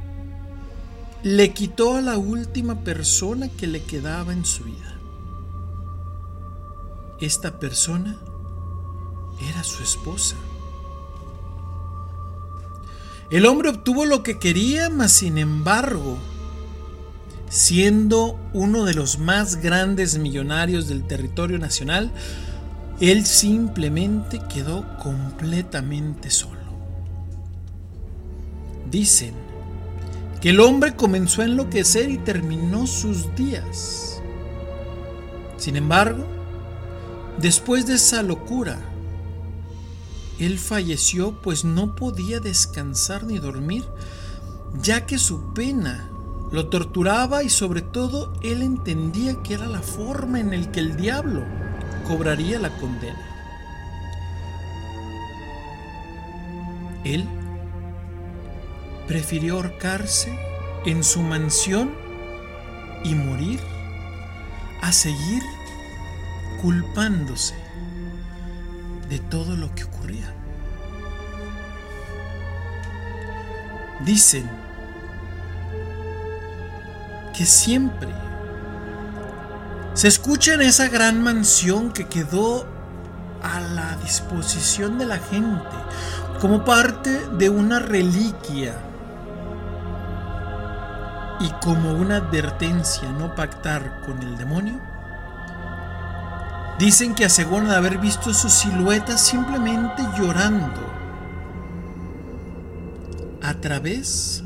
[1.23, 4.99] le quitó a la última persona que le quedaba en su vida.
[7.21, 8.17] Esta persona
[9.51, 10.37] era su esposa.
[13.31, 16.17] El hombre obtuvo lo que quería, mas sin embargo,
[17.49, 22.11] siendo uno de los más grandes millonarios del territorio nacional,
[23.01, 26.59] él simplemente quedó completamente solo.
[28.91, 29.35] Dicen
[30.41, 34.21] que el hombre comenzó a enloquecer y terminó sus días.
[35.57, 36.25] Sin embargo,
[37.41, 38.79] después de esa locura,
[40.39, 43.85] él falleció pues no podía descansar ni dormir,
[44.83, 46.09] ya que su pena
[46.51, 50.97] lo torturaba y sobre todo él entendía que era la forma en la que el
[50.97, 51.43] diablo
[52.07, 53.25] cobraría la condena.
[57.05, 57.27] Él
[59.07, 60.39] prefirió ahorcarse
[60.85, 61.95] en su mansión
[63.05, 63.61] y morir
[64.83, 65.43] a seguir
[66.63, 67.55] culpándose
[69.09, 70.35] de todo lo que ocurría.
[74.05, 74.49] Dicen
[77.39, 78.09] que siempre
[79.95, 82.67] se escucha en esa gran mansión que quedó
[83.45, 85.77] a la disposición de la gente
[86.41, 88.75] como parte de una reliquia
[91.39, 94.81] y como una advertencia no pactar con el demonio,
[96.81, 100.83] dicen que aseguran haber visto su silueta simplemente llorando
[103.41, 104.43] a través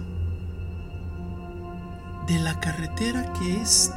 [2.32, 3.94] de la carretera que éste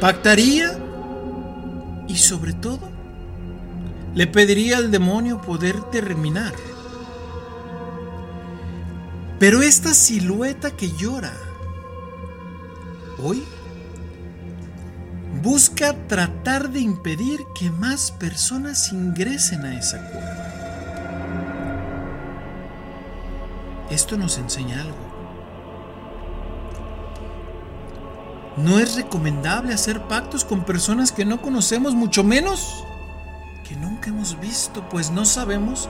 [0.00, 0.78] pactaría
[2.06, 2.88] y sobre todo
[4.14, 6.52] le pediría al demonio poder terminar.
[9.38, 11.32] Pero esta silueta que llora
[13.18, 13.42] hoy
[15.42, 20.50] busca tratar de impedir que más personas ingresen a esa cueva.
[23.90, 25.19] Esto nos enseña algo.
[28.62, 32.84] No es recomendable hacer pactos con personas que no conocemos, mucho menos
[33.66, 35.88] que nunca hemos visto, pues no sabemos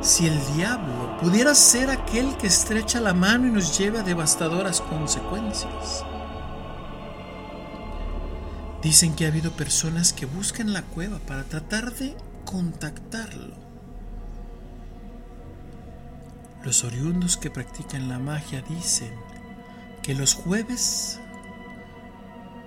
[0.00, 4.80] si el diablo pudiera ser aquel que estrecha la mano y nos lleve a devastadoras
[4.80, 6.04] consecuencias.
[8.82, 13.54] Dicen que ha habido personas que buscan la cueva para tratar de contactarlo.
[16.64, 19.12] Los oriundos que practican la magia dicen
[20.02, 21.19] que los jueves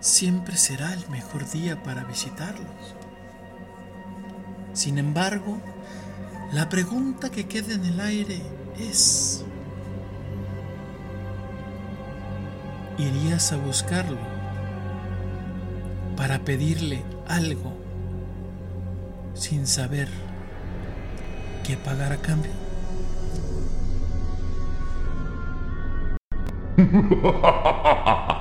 [0.04, 2.68] siempre será el mejor día para visitarlos.
[4.74, 5.60] Sin embargo,
[6.52, 8.42] la pregunta que queda en el aire
[8.78, 9.46] es,
[12.98, 14.20] ¿irías a buscarlo
[16.18, 17.74] para pedirle algo
[19.36, 20.10] sin saber
[21.66, 22.52] qué pagar a cambio?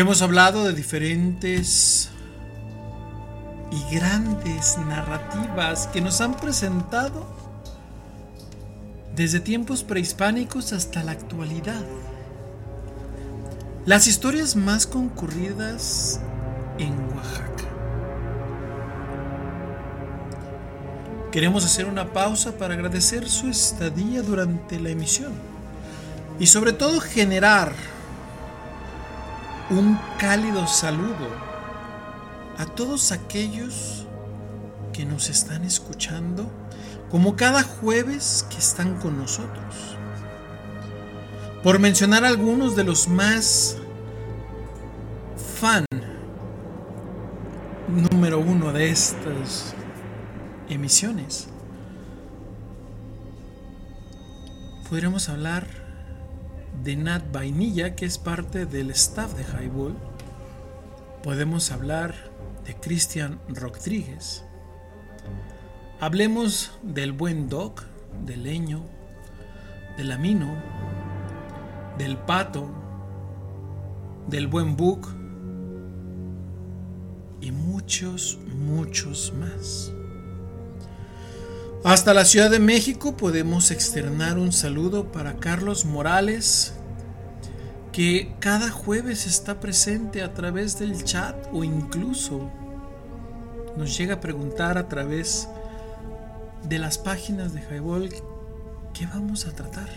[0.00, 2.08] Hemos hablado de diferentes
[3.70, 7.26] y grandes narrativas que nos han presentado
[9.14, 11.84] desde tiempos prehispánicos hasta la actualidad.
[13.84, 16.18] Las historias más concurridas
[16.78, 17.64] en Oaxaca.
[21.30, 25.34] Queremos hacer una pausa para agradecer su estadía durante la emisión
[26.38, 27.74] y sobre todo generar
[29.70, 31.28] un cálido saludo
[32.58, 34.04] a todos aquellos
[34.92, 36.50] que nos están escuchando,
[37.10, 39.96] como cada jueves que están con nosotros.
[41.62, 43.76] Por mencionar algunos de los más
[45.60, 45.84] fan
[47.88, 49.74] número uno de estas
[50.68, 51.48] emisiones,
[54.88, 55.79] podríamos hablar
[56.82, 59.94] de Nat Vainilla, que es parte del staff de Highball.
[61.22, 62.14] Podemos hablar
[62.64, 64.44] de Cristian Rodríguez.
[66.00, 67.84] Hablemos del buen Doc,
[68.24, 68.82] del Leño,
[69.96, 70.56] del Amino,
[71.98, 72.70] del Pato,
[74.28, 75.08] del buen Book
[77.42, 79.92] y muchos, muchos más.
[81.82, 86.74] Hasta la Ciudad de México podemos externar un saludo para Carlos Morales,
[87.90, 92.50] que cada jueves está presente a través del chat o incluso
[93.78, 95.48] nos llega a preguntar a través
[96.68, 98.10] de las páginas de Highball
[98.92, 99.88] qué vamos a tratar.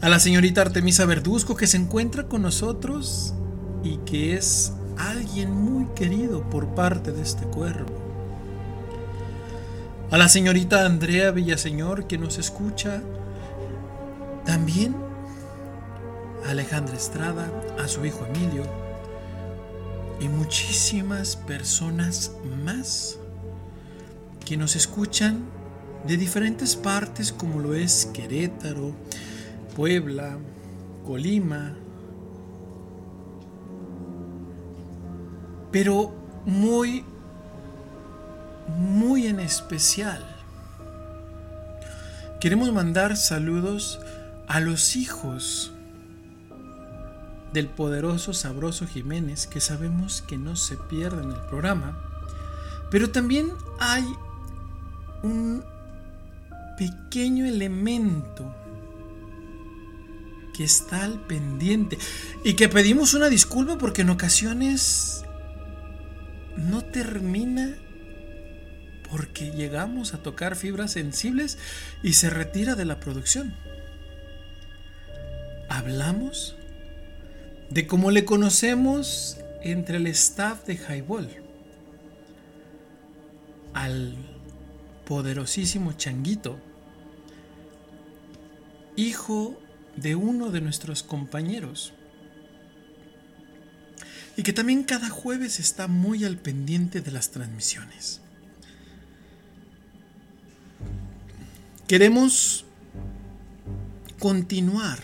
[0.00, 3.34] A la señorita Artemisa Verduzco que se encuentra con nosotros
[3.84, 8.07] y que es alguien muy querido por parte de este cuervo
[10.10, 13.02] a la señorita Andrea Villaseñor que nos escucha,
[14.46, 14.96] también
[16.46, 18.62] a Alejandra Estrada, a su hijo Emilio.
[20.20, 22.32] Y muchísimas personas
[22.64, 23.18] más
[24.46, 25.44] que nos escuchan
[26.06, 28.92] de diferentes partes como lo es Querétaro,
[29.76, 30.38] Puebla,
[31.04, 31.76] Colima,
[35.70, 36.14] pero
[36.46, 37.04] muy
[38.68, 40.24] muy en especial.
[42.40, 44.00] Queremos mandar saludos
[44.46, 45.72] a los hijos
[47.52, 51.98] del poderoso Sabroso Jiménez, que sabemos que no se pierde en el programa,
[52.90, 54.04] pero también hay
[55.22, 55.64] un
[56.76, 58.54] pequeño elemento
[60.54, 61.98] que está al pendiente
[62.44, 65.24] y que pedimos una disculpa porque en ocasiones
[66.56, 67.76] no termina
[69.10, 71.58] porque llegamos a tocar fibras sensibles
[72.02, 73.54] y se retira de la producción.
[75.68, 76.56] Hablamos
[77.70, 81.28] de cómo le conocemos entre el staff de Highball
[83.74, 84.14] al
[85.04, 86.58] poderosísimo Changuito,
[88.96, 89.60] hijo
[89.96, 91.92] de uno de nuestros compañeros,
[94.36, 98.20] y que también cada jueves está muy al pendiente de las transmisiones.
[101.88, 102.66] Queremos
[104.18, 104.98] continuar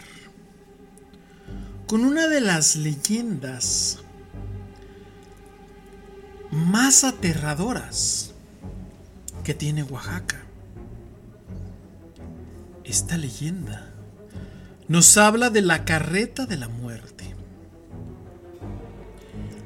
[1.86, 4.00] con una de las leyendas
[6.50, 8.34] más aterradoras
[9.44, 10.42] que tiene Oaxaca.
[12.84, 13.94] Esta leyenda
[14.86, 17.34] nos habla de la carreta de la muerte.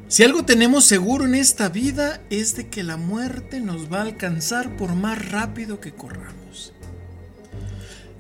[0.07, 4.03] Si algo tenemos seguro en esta vida es de que la muerte nos va a
[4.03, 6.75] alcanzar por más rápido que corramos.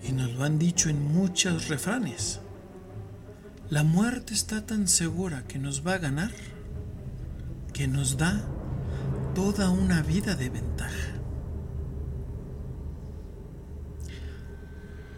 [0.08, 2.40] Y nos lo han dicho en muchos refranes.
[3.68, 6.32] La muerte está tan segura que nos va a ganar
[7.74, 8.42] que nos da
[9.34, 11.12] toda una vida de ventaja.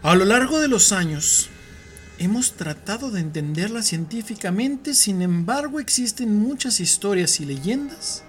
[0.03, 1.49] A lo largo de los años
[2.19, 8.23] hemos tratado de entenderla científicamente, sin embargo existen muchas historias y leyendas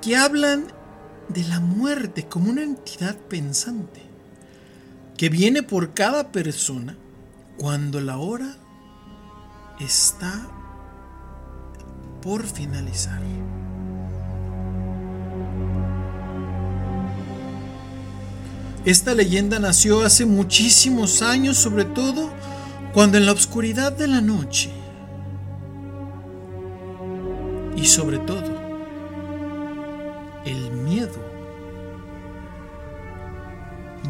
[0.00, 0.68] que hablan
[1.28, 4.07] de la muerte como una entidad pensante
[5.18, 6.96] que viene por cada persona
[7.58, 8.56] cuando la hora
[9.80, 10.48] está
[12.22, 13.20] por finalizar.
[18.84, 22.30] Esta leyenda nació hace muchísimos años, sobre todo
[22.94, 24.70] Cuando en la oscuridad de la noche
[27.76, 28.57] y sobre todo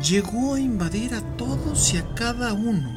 [0.02, 2.90] llegó a invadir a todos y a cada uno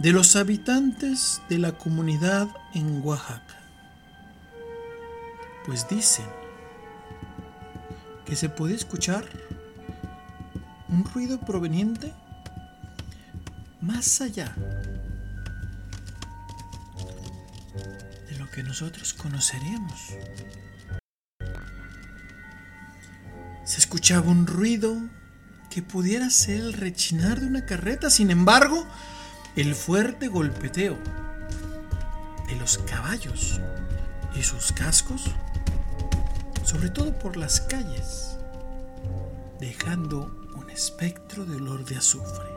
[0.00, 3.56] de los habitantes de la comunidad en Oaxaca.
[5.66, 6.26] Pues dicen
[8.24, 9.24] que se puede escuchar
[10.88, 12.12] un ruido proveniente
[13.80, 14.54] más allá
[18.28, 20.14] de lo que nosotros conoceremos.
[23.64, 24.98] Se escuchaba un ruido
[25.70, 28.86] que pudiera ser el rechinar de una carreta, sin embargo,
[29.56, 30.96] el fuerte golpeteo
[32.46, 33.60] de los caballos
[34.34, 35.24] y sus cascos,
[36.64, 38.38] sobre todo por las calles,
[39.60, 42.48] dejando un espectro de olor de azufre.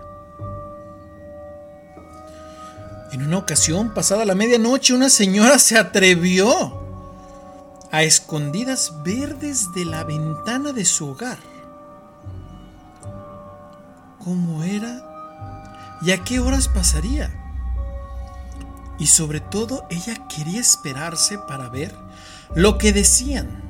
[3.11, 6.79] En una ocasión, pasada la medianoche, una señora se atrevió
[7.91, 11.50] a escondidas verdes de la ventana de su hogar.
[14.23, 15.01] ¿Cómo era?
[16.01, 17.31] ¿Y a qué horas pasaría?
[18.99, 21.95] Y sobre todo ella quería esperarse para ver
[22.53, 23.63] lo que decían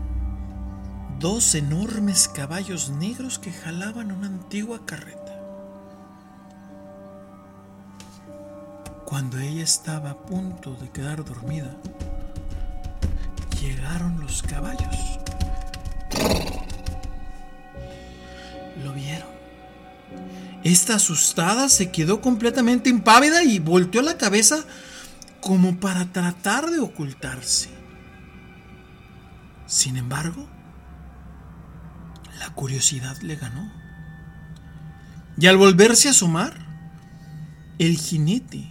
[1.19, 5.39] dos enormes caballos negros que jalaban una antigua carreta.
[9.05, 11.77] Cuando ella estaba a punto de quedar dormida,
[13.61, 15.19] llegaron los caballos.
[18.83, 19.40] Lo vieron.
[20.63, 24.63] Esta asustada se quedó completamente impávida y volteó la cabeza
[25.41, 27.69] como para tratar de ocultarse.
[29.65, 30.47] Sin embargo,
[32.39, 33.71] la curiosidad le ganó.
[35.37, 36.53] Y al volverse a asomar,
[37.79, 38.67] el jinete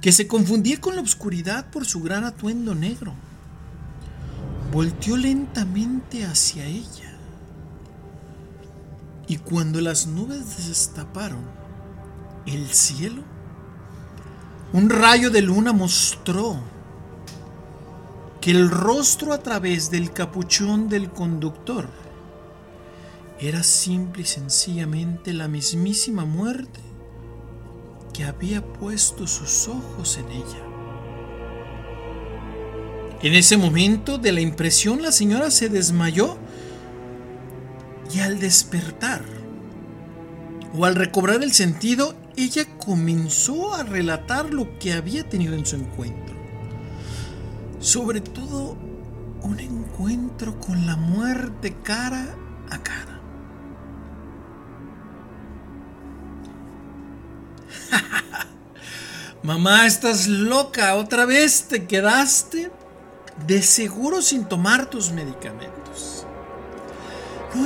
[0.00, 3.14] que se confundía con la oscuridad por su gran atuendo negro.
[4.72, 7.07] Volteó lentamente hacia ella.
[9.28, 11.44] Y cuando las nubes destaparon
[12.46, 13.22] el cielo,
[14.72, 16.58] un rayo de luna mostró
[18.40, 21.88] que el rostro a través del capuchón del conductor
[23.38, 26.80] era simple y sencillamente la mismísima muerte
[28.12, 30.64] que había puesto sus ojos en ella.
[33.20, 36.38] En ese momento de la impresión la señora se desmayó
[38.12, 39.22] y al despertar
[40.76, 45.76] o al recobrar el sentido, ella comenzó a relatar lo que había tenido en su
[45.76, 46.36] encuentro.
[47.80, 48.76] Sobre todo
[49.42, 52.26] un encuentro con la muerte cara
[52.70, 53.20] a cara.
[59.42, 62.70] Mamá, estás loca, otra vez te quedaste
[63.46, 66.17] de seguro sin tomar tus medicamentos.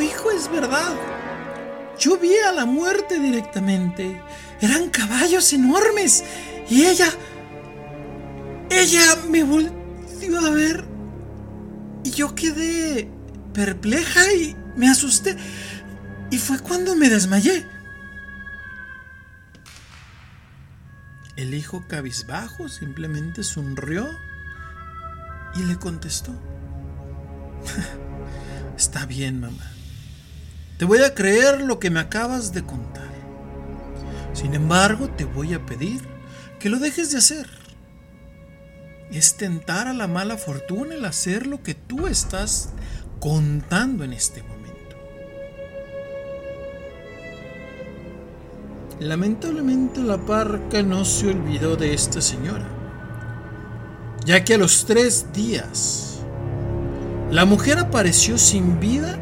[0.01, 0.97] Hijo, es verdad.
[1.98, 4.20] Yo vi a la muerte directamente.
[4.60, 6.24] Eran caballos enormes.
[6.69, 7.09] Y ella...
[8.70, 10.85] Ella me volvió a ver.
[12.05, 13.10] Y yo quedé
[13.52, 15.36] perpleja y me asusté.
[16.31, 17.66] Y fue cuando me desmayé.
[21.36, 24.09] El hijo cabizbajo simplemente sonrió
[25.55, 26.32] y le contestó.
[28.77, 29.72] Está bien, mamá.
[30.82, 33.09] Te voy a creer lo que me acabas de contar.
[34.32, 36.00] Sin embargo, te voy a pedir
[36.59, 37.46] que lo dejes de hacer.
[39.12, 42.70] Es tentar a la mala fortuna el hacer lo que tú estás
[43.20, 44.96] contando en este momento.
[48.98, 52.66] Lamentablemente la parca no se olvidó de esta señora,
[54.24, 56.24] ya que a los tres días
[57.30, 59.22] la mujer apareció sin vida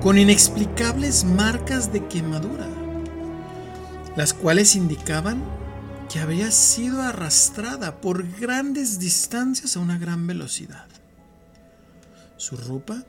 [0.00, 2.66] con inexplicables marcas de quemadura,
[4.16, 5.44] las cuales indicaban
[6.10, 10.86] que había sido arrastrada por grandes distancias a una gran velocidad.
[12.38, 13.02] Su ropa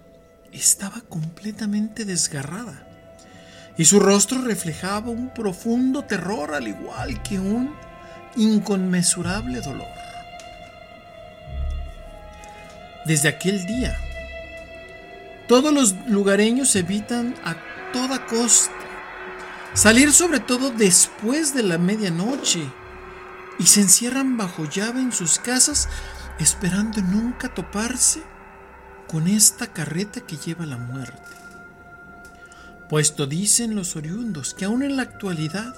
[0.51, 2.85] estaba completamente desgarrada
[3.77, 7.73] y su rostro reflejaba un profundo terror al igual que un
[8.35, 9.87] inconmensurable dolor.
[13.05, 13.97] Desde aquel día,
[15.51, 17.57] todos los lugareños evitan a
[17.91, 18.71] toda costa
[19.73, 22.63] salir sobre todo después de la medianoche
[23.59, 25.89] y se encierran bajo llave en sus casas
[26.39, 28.23] esperando nunca toparse
[29.09, 31.35] con esta carreta que lleva la muerte
[32.89, 35.75] puesto dicen los oriundos que aún en la actualidad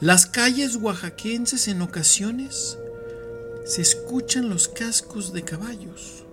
[0.00, 2.78] Las calles oaxaquenses en ocasiones
[3.66, 6.23] se escuchan los cascos de caballos.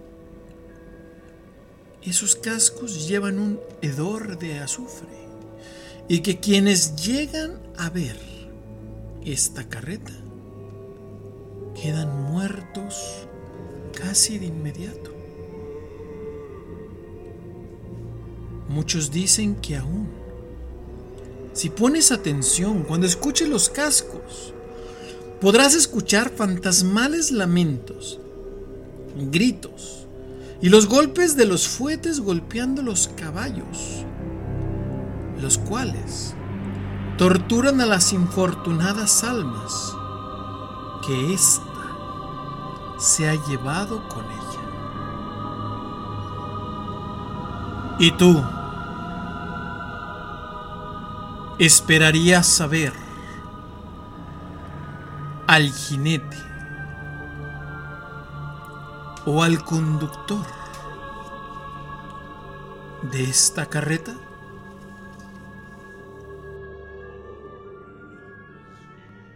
[2.04, 5.08] Esos cascos llevan un hedor de azufre
[6.08, 8.18] y que quienes llegan a ver
[9.24, 10.12] esta carreta
[11.80, 13.28] quedan muertos
[13.94, 15.12] casi de inmediato.
[18.68, 20.10] Muchos dicen que aún,
[21.54, 24.56] si pones atención cuando escuches los cascos,
[25.40, 28.20] podrás escuchar fantasmales lamentos,
[29.32, 30.01] gritos
[30.62, 34.06] y los golpes de los fuetes golpeando los caballos,
[35.40, 36.36] los cuales
[37.18, 39.96] torturan a las infortunadas almas
[41.06, 41.64] que ésta
[43.00, 44.38] se ha llevado con ella.
[47.98, 48.44] ¿Y tú?
[51.58, 52.94] Esperarías saber
[55.48, 56.51] al jinete
[59.26, 60.40] o al conductor
[63.12, 64.14] de esta carreta?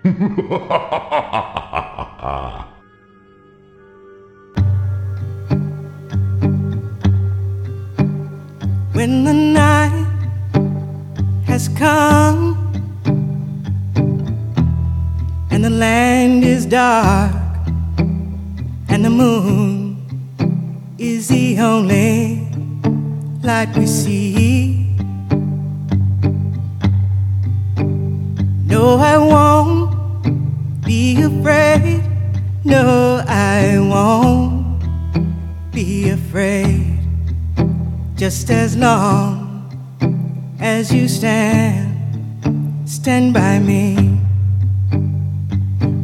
[8.93, 10.07] When the night
[11.45, 12.57] has come
[15.51, 17.44] and the land is dark
[18.89, 19.97] and the moon
[20.97, 22.47] is the only
[23.41, 24.95] light we see.
[28.65, 32.03] No, I won't be afraid.
[32.63, 34.81] No, I won't
[35.71, 36.99] be afraid.
[38.15, 39.45] Just as long
[40.59, 44.17] as you stand, stand by me.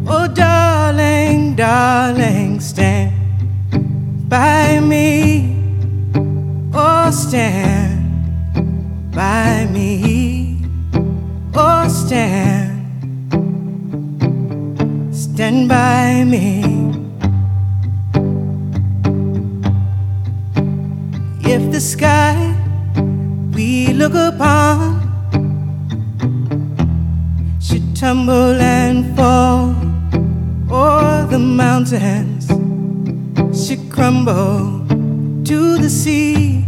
[0.08, 5.58] Oh, darling, darling, stand by me.
[6.74, 10.60] Oh, stand by me.
[11.56, 13.34] Oh, stand,
[15.14, 16.62] stand by me.
[21.44, 22.56] If the sky
[23.56, 25.02] we look upon
[27.60, 29.76] should tumble and fall,
[30.70, 32.31] or the mountains
[33.72, 34.86] should crumble
[35.46, 36.66] to the sea.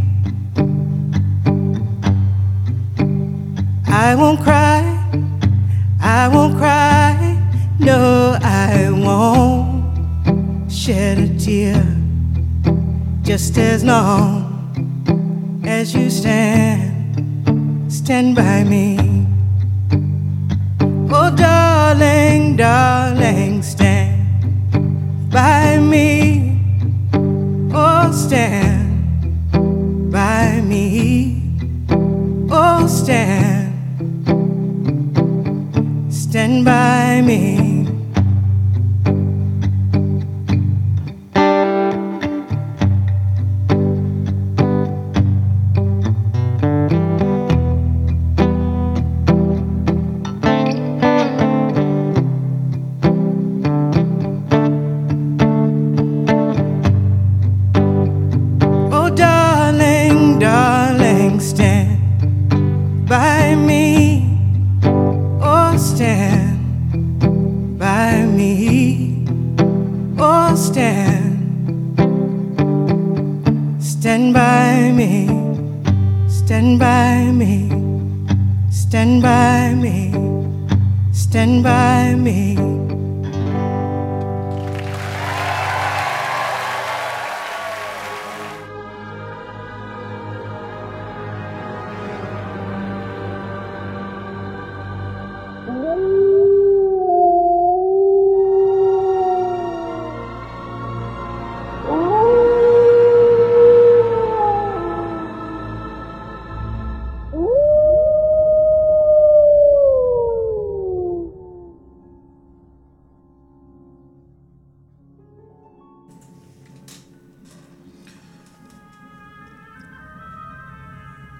[3.87, 4.81] I won't cry,
[5.99, 7.11] I won't cry,
[7.77, 11.83] no, I won't shed a tear
[13.21, 18.97] just as long as you stand, stand by me.
[21.11, 26.22] Oh, darling, darling, stand by me.
[28.33, 28.62] Yeah.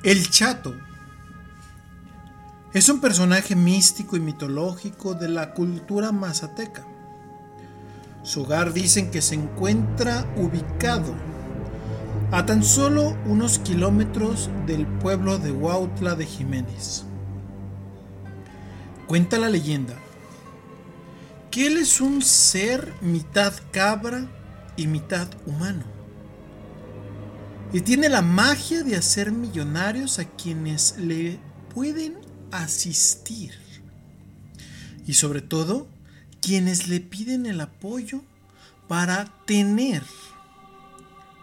[0.03, 0.75] El Chato
[2.73, 6.85] es un personaje místico y mitológico de la cultura mazateca.
[8.21, 11.15] Su hogar dicen que se encuentra ubicado
[12.33, 17.05] a tan solo unos kilómetros del pueblo de Huautla de Jiménez.
[19.07, 19.95] Cuenta la leyenda
[21.49, 24.25] que él es un ser mitad cabra
[24.75, 25.92] y mitad humano.
[27.73, 31.39] Y tiene la magia de hacer millonarios a quienes le
[31.73, 32.19] pueden
[32.51, 33.51] asistir.
[35.07, 35.87] Y sobre todo,
[36.39, 38.21] quienes le piden el apoyo
[38.87, 40.03] para tener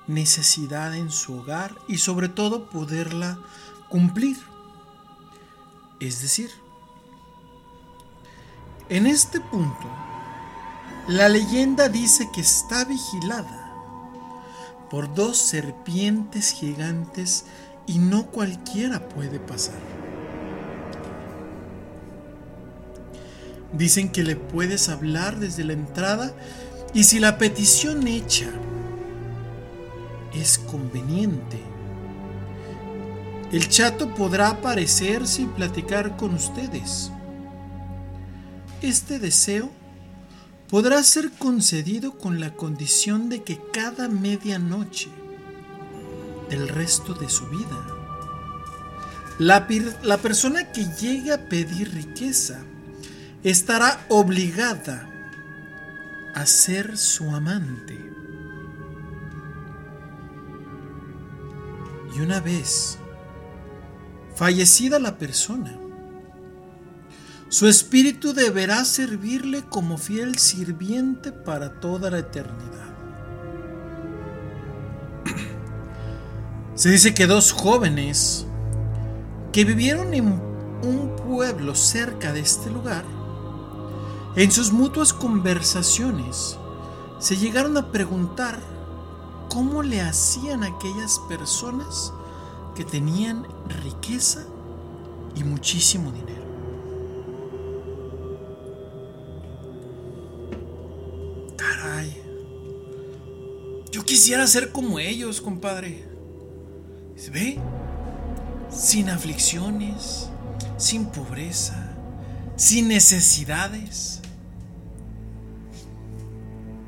[0.07, 3.40] necesidad en su hogar y sobre todo poderla
[3.89, 4.36] cumplir.
[5.98, 6.51] Es decir,
[8.89, 9.90] en este punto,
[11.09, 13.59] la leyenda dice que está vigilada
[14.90, 17.44] por dos serpientes gigantes
[17.86, 19.78] y no cualquiera puede pasar.
[23.72, 26.34] Dicen que le puedes hablar desde la entrada
[26.92, 28.50] y si la petición hecha
[30.34, 31.60] es conveniente,
[33.52, 37.12] el chato podrá aparecerse y platicar con ustedes.
[38.82, 39.70] Este deseo
[40.70, 45.10] podrá ser concedido con la condición de que cada medianoche
[46.48, 47.86] del resto de su vida,
[49.38, 49.66] la,
[50.02, 52.60] la persona que llegue a pedir riqueza
[53.42, 55.09] estará obligada
[56.34, 57.98] a ser su amante.
[62.16, 62.98] Y una vez
[64.36, 65.80] fallecida la persona,
[67.51, 72.94] su espíritu deberá servirle como fiel sirviente para toda la eternidad.
[76.77, 78.47] Se dice que dos jóvenes
[79.52, 80.40] que vivieron en
[80.85, 83.05] un pueblo cerca de este lugar
[84.36, 86.56] en sus mutuas conversaciones
[87.18, 88.60] se llegaron a preguntar
[89.48, 92.12] cómo le hacían aquellas personas
[92.77, 93.44] que tenían
[93.82, 94.44] riqueza
[95.35, 96.39] y muchísimo dinero.
[104.10, 106.04] Quisiera ser como ellos, compadre.
[107.14, 107.60] ¿Se ve?
[108.68, 110.28] Sin aflicciones,
[110.78, 111.94] sin pobreza,
[112.56, 114.20] sin necesidades.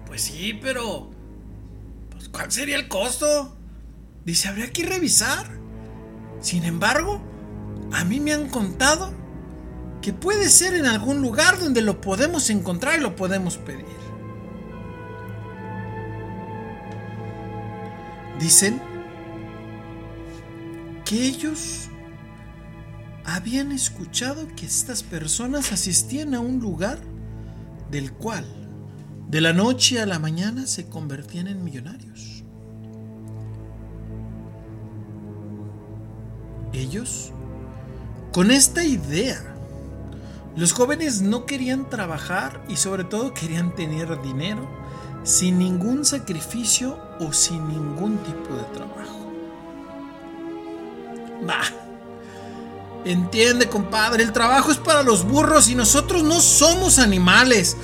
[0.05, 1.11] Pues sí, pero...
[2.11, 3.57] Pues, ¿Cuál sería el costo?
[4.25, 5.47] Dice, habría que revisar.
[6.41, 7.23] Sin embargo,
[7.93, 9.13] a mí me han contado
[10.01, 14.02] que puede ser en algún lugar donde lo podemos encontrar y lo podemos pedir.
[18.43, 18.81] Dicen
[21.05, 21.89] que ellos
[23.25, 26.99] habían escuchado que estas personas asistían a un lugar
[27.93, 28.45] del cual
[29.29, 32.43] de la noche a la mañana se convertían en millonarios.
[36.73, 37.31] Ellos,
[38.33, 39.55] con esta idea,
[40.57, 44.69] los jóvenes no querían trabajar y sobre todo querían tener dinero
[45.23, 49.33] sin ningún sacrificio o sin ningún tipo de trabajo.
[51.43, 51.69] Bah,
[53.05, 57.77] entiende compadre, el trabajo es para los burros y nosotros no somos animales.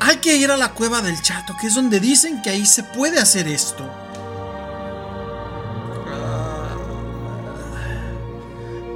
[0.00, 2.82] Hay que ir a la cueva del chato, que es donde dicen que ahí se
[2.82, 3.88] puede hacer esto.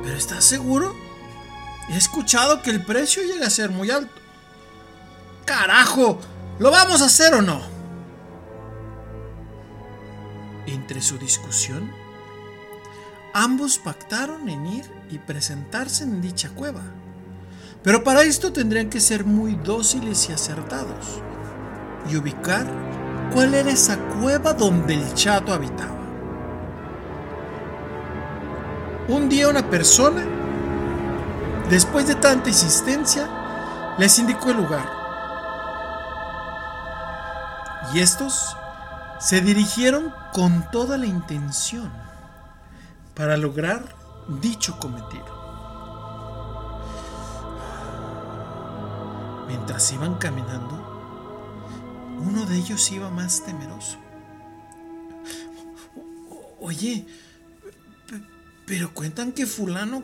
[0.03, 0.95] ¿Pero estás seguro?
[1.91, 4.21] He escuchado que el precio llega a ser muy alto.
[5.45, 6.19] ¡Carajo!
[6.59, 7.74] ¿Lo vamos a hacer o no?
[10.67, 11.91] Entre su discusión,
[13.35, 16.83] ambos pactaron en ir y presentarse en dicha cueva.
[17.83, 21.21] Pero para esto tendrían que ser muy dóciles y acertados
[22.11, 22.67] y ubicar
[23.33, 25.93] cuál era esa cueva donde el chato habitaba.
[29.09, 30.25] Un día una persona,
[31.69, 33.29] después de tanta insistencia,
[33.99, 34.89] les indicó el lugar.
[37.93, 38.57] Y estos
[39.21, 41.91] se dirigieron con toda la intención
[43.15, 43.95] para lograr
[44.41, 45.45] dicho cometido.
[49.47, 50.85] Mientras iban caminando,
[52.19, 53.99] uno de ellos iba más temeroso.
[56.61, 57.07] Oye,
[58.67, 60.03] pero cuentan que fulano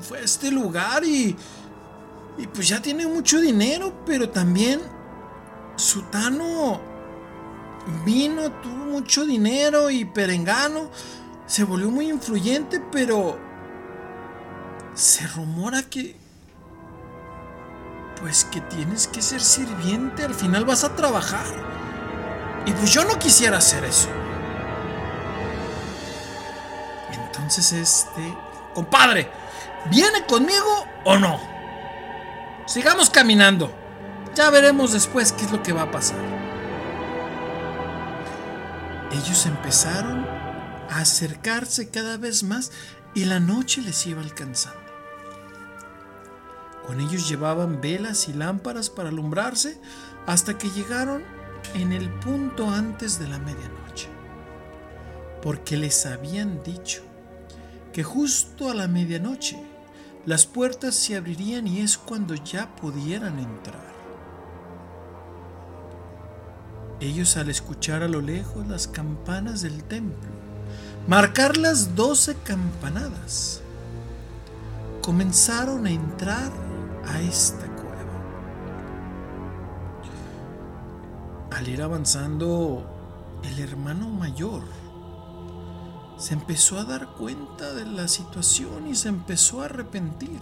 [0.00, 1.34] fue a este lugar y,
[2.38, 4.80] y pues ya tiene mucho dinero, pero también
[5.76, 6.95] Sutano
[8.04, 10.90] vino, tuvo mucho dinero y Perengano
[11.46, 13.38] se volvió muy influyente, pero
[14.94, 16.16] se rumora que,
[18.20, 21.46] pues que tienes que ser sirviente, al final vas a trabajar.
[22.66, 24.08] Y pues yo no quisiera hacer eso.
[27.12, 28.36] Entonces este,
[28.74, 29.30] compadre,
[29.88, 31.40] ¿viene conmigo o no?
[32.66, 33.72] Sigamos caminando.
[34.34, 36.35] Ya veremos después qué es lo que va a pasar.
[39.12, 40.26] Ellos empezaron
[40.90, 42.72] a acercarse cada vez más
[43.14, 44.80] y la noche les iba alcanzando.
[46.86, 49.80] Con ellos llevaban velas y lámparas para alumbrarse
[50.26, 51.24] hasta que llegaron
[51.74, 54.08] en el punto antes de la medianoche.
[55.42, 57.02] Porque les habían dicho
[57.92, 59.58] que justo a la medianoche
[60.26, 63.95] las puertas se abrirían y es cuando ya pudieran entrar.
[67.00, 70.30] Ellos al escuchar a lo lejos las campanas del templo,
[71.06, 73.60] marcar las doce campanadas,
[75.02, 76.50] comenzaron a entrar
[77.06, 77.86] a esta cueva.
[81.54, 82.90] Al ir avanzando,
[83.44, 84.62] el hermano mayor
[86.16, 90.40] se empezó a dar cuenta de la situación y se empezó a arrepentir.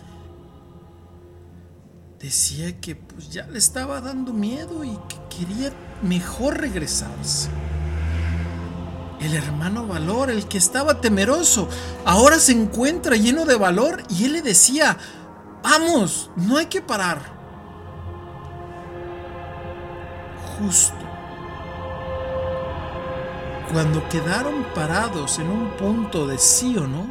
[2.24, 5.70] Decía que pues ya le estaba dando miedo y que quería
[6.00, 7.50] mejor regresarse.
[9.20, 11.68] El hermano Valor, el que estaba temeroso,
[12.06, 14.96] ahora se encuentra lleno de valor y él le decía,
[15.62, 17.20] vamos, no hay que parar.
[20.56, 20.96] Justo.
[23.70, 27.04] Cuando quedaron parados en un punto de sí o no,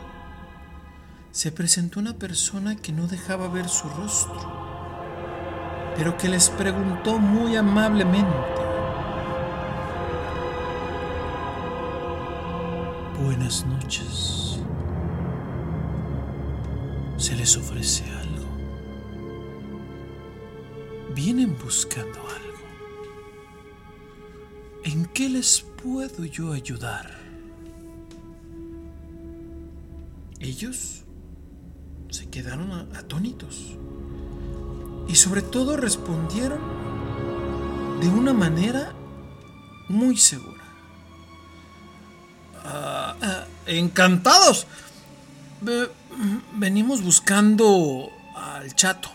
[1.30, 4.73] se presentó una persona que no dejaba ver su rostro
[5.96, 8.64] pero que les preguntó muy amablemente,
[13.24, 14.60] Buenas noches.
[17.16, 18.46] ¿Se les ofrece algo?
[21.16, 22.60] ¿Vienen buscando algo?
[24.84, 27.18] ¿En qué les puedo yo ayudar?
[30.40, 31.06] Ellos
[32.10, 33.78] se quedaron atónitos
[35.08, 36.60] y sobre todo respondieron
[38.00, 38.94] de una manera
[39.90, 40.64] muy segura.
[42.66, 44.68] Ah, ah, encantados.
[46.56, 49.10] venimos buscando al chato.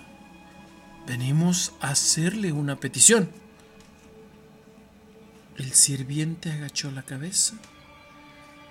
[1.07, 3.31] Venimos a hacerle una petición.
[5.57, 7.55] El sirviente agachó la cabeza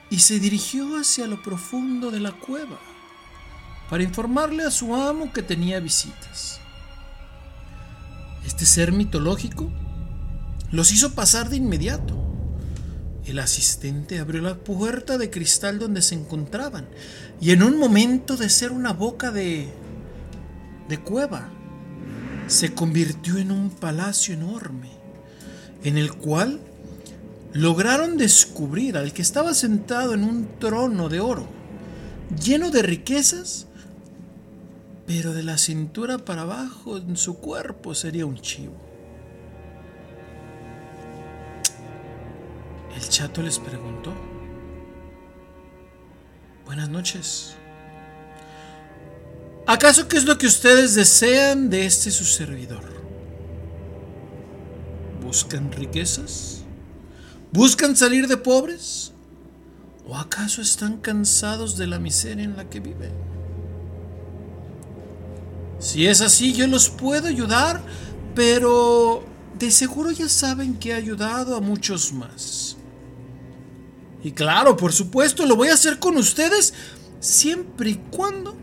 [0.09, 2.79] y se dirigió hacia lo profundo de la cueva
[3.89, 6.61] para informarle a su amo que tenía visitas.
[8.47, 9.69] Este ser mitológico
[10.71, 12.15] los hizo pasar de inmediato.
[13.25, 16.87] El asistente abrió la puerta de cristal donde se encontraban
[17.41, 19.67] y en un momento de ser una boca de
[20.87, 21.49] de cueva
[22.47, 24.91] se convirtió en un palacio enorme
[25.83, 26.61] en el cual
[27.51, 31.47] lograron descubrir al que estaba sentado en un trono de oro
[32.41, 33.66] lleno de riquezas
[35.07, 38.75] pero de la cintura para abajo en su cuerpo sería un chivo.
[42.93, 44.13] El chato les preguntó,
[46.65, 47.55] Buenas noches.
[49.65, 52.83] ¿Acaso qué es lo que ustedes desean de este su servidor?
[55.23, 56.63] ¿Buscan riquezas?
[57.53, 59.13] ¿Buscan salir de pobres?
[60.05, 63.36] ¿O acaso están cansados de la miseria en la que viven?
[65.79, 67.83] Si es así, yo los puedo ayudar,
[68.33, 69.23] pero
[69.57, 72.77] de seguro ya saben que he ayudado a muchos más.
[74.23, 76.73] Y claro, por supuesto, lo voy a hacer con ustedes
[77.19, 78.55] siempre y cuando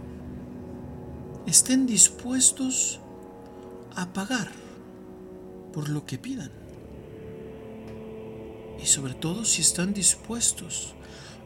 [1.46, 3.00] estén dispuestos
[3.94, 4.50] a pagar
[5.72, 6.50] por lo que pidan.
[8.82, 10.94] Y sobre todo si están dispuestos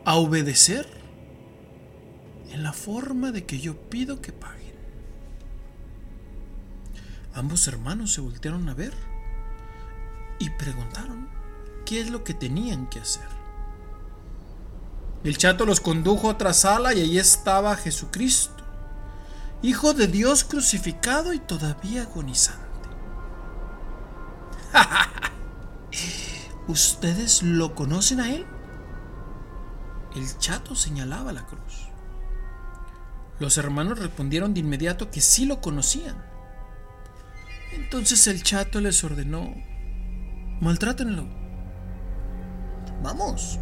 [0.04, 0.86] a obedecer
[2.50, 4.67] en la forma de que yo pido que paguen.
[7.38, 8.92] Ambos hermanos se voltearon a ver
[10.40, 11.28] y preguntaron
[11.86, 13.28] qué es lo que tenían que hacer.
[15.22, 18.64] El chato los condujo a otra sala y allí estaba Jesucristo,
[19.62, 22.88] Hijo de Dios crucificado y todavía agonizante.
[26.66, 28.46] ¿Ustedes lo conocen a él?
[30.16, 31.88] El chato señalaba la cruz.
[33.38, 36.37] Los hermanos respondieron de inmediato que sí lo conocían.
[37.72, 39.54] Entonces el chato les ordenó,
[40.60, 41.26] maltrátenlo.
[43.02, 43.58] Vamos.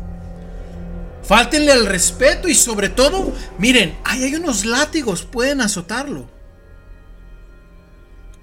[1.22, 6.30] Fáltenle al respeto y sobre todo, miren, ahí hay unos látigos, pueden azotarlo.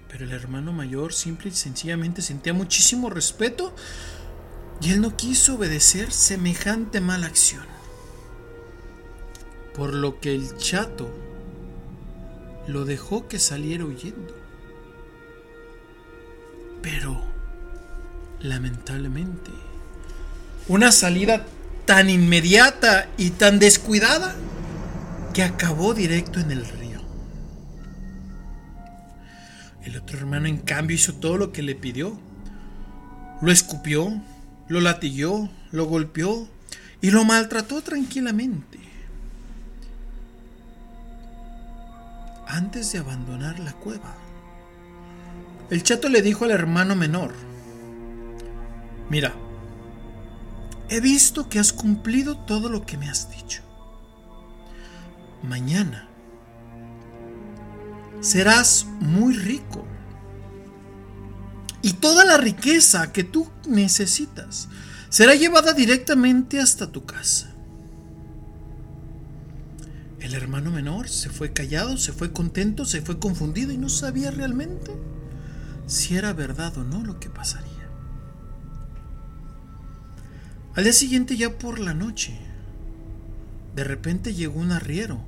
[0.09, 3.73] Pero el hermano mayor simple y sencillamente sentía muchísimo respeto
[4.81, 7.65] y él no quiso obedecer semejante mala acción.
[9.73, 11.09] Por lo que el chato
[12.67, 14.42] lo dejó que saliera huyendo.
[16.83, 17.19] Pero,
[18.41, 19.49] lamentablemente,
[20.67, 21.45] una salida
[21.85, 24.35] tan inmediata y tan descuidada
[25.33, 27.01] que acabó directo en el río.
[29.83, 32.19] El otro hermano, en cambio, hizo todo lo que le pidió.
[33.41, 34.21] Lo escupió,
[34.67, 36.47] lo latilló, lo golpeó
[37.01, 38.79] y lo maltrató tranquilamente.
[42.45, 44.15] Antes de abandonar la cueva,
[45.73, 47.33] el chato le dijo al hermano menor,
[49.09, 49.33] mira,
[50.87, 53.63] he visto que has cumplido todo lo que me has dicho.
[55.41, 56.07] Mañana
[58.21, 59.83] serás muy rico.
[61.81, 64.69] Y toda la riqueza que tú necesitas
[65.09, 67.51] será llevada directamente hasta tu casa.
[70.19, 74.29] El hermano menor se fue callado, se fue contento, se fue confundido y no sabía
[74.29, 74.91] realmente
[75.85, 77.89] si era verdad o no lo que pasaría.
[80.75, 82.39] Al día siguiente, ya por la noche,
[83.75, 85.23] de repente llegó un arriero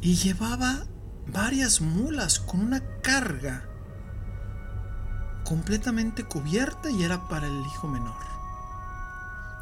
[0.00, 0.86] y llevaba
[1.26, 3.64] varias mulas con una carga
[5.44, 8.26] completamente cubierta y era para el hijo menor.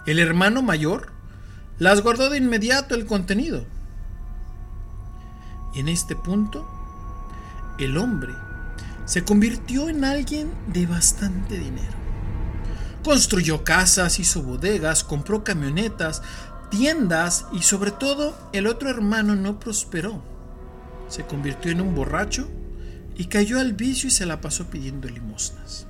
[0.06, 1.12] El hermano mayor
[1.78, 3.64] las guardó de inmediato el contenido.
[5.72, 6.68] Y en este punto,
[7.78, 8.32] el hombre
[9.04, 11.92] se convirtió en alguien de bastante dinero.
[13.02, 16.22] Construyó casas, hizo bodegas, compró camionetas,
[16.70, 20.22] tiendas y sobre todo el otro hermano no prosperó.
[21.08, 22.48] Se convirtió en un borracho
[23.16, 25.86] y cayó al vicio y se la pasó pidiendo limosnas.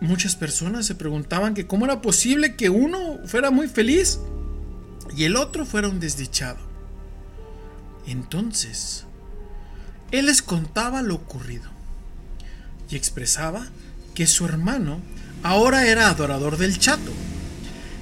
[0.00, 4.20] Muchas personas se preguntaban que cómo era posible que uno fuera muy feliz
[5.16, 6.58] y el otro fuera un desdichado.
[8.06, 9.06] Entonces,
[10.10, 11.70] él les contaba lo ocurrido
[12.88, 13.66] y expresaba
[14.14, 15.00] que su hermano
[15.42, 17.12] ahora era adorador del chato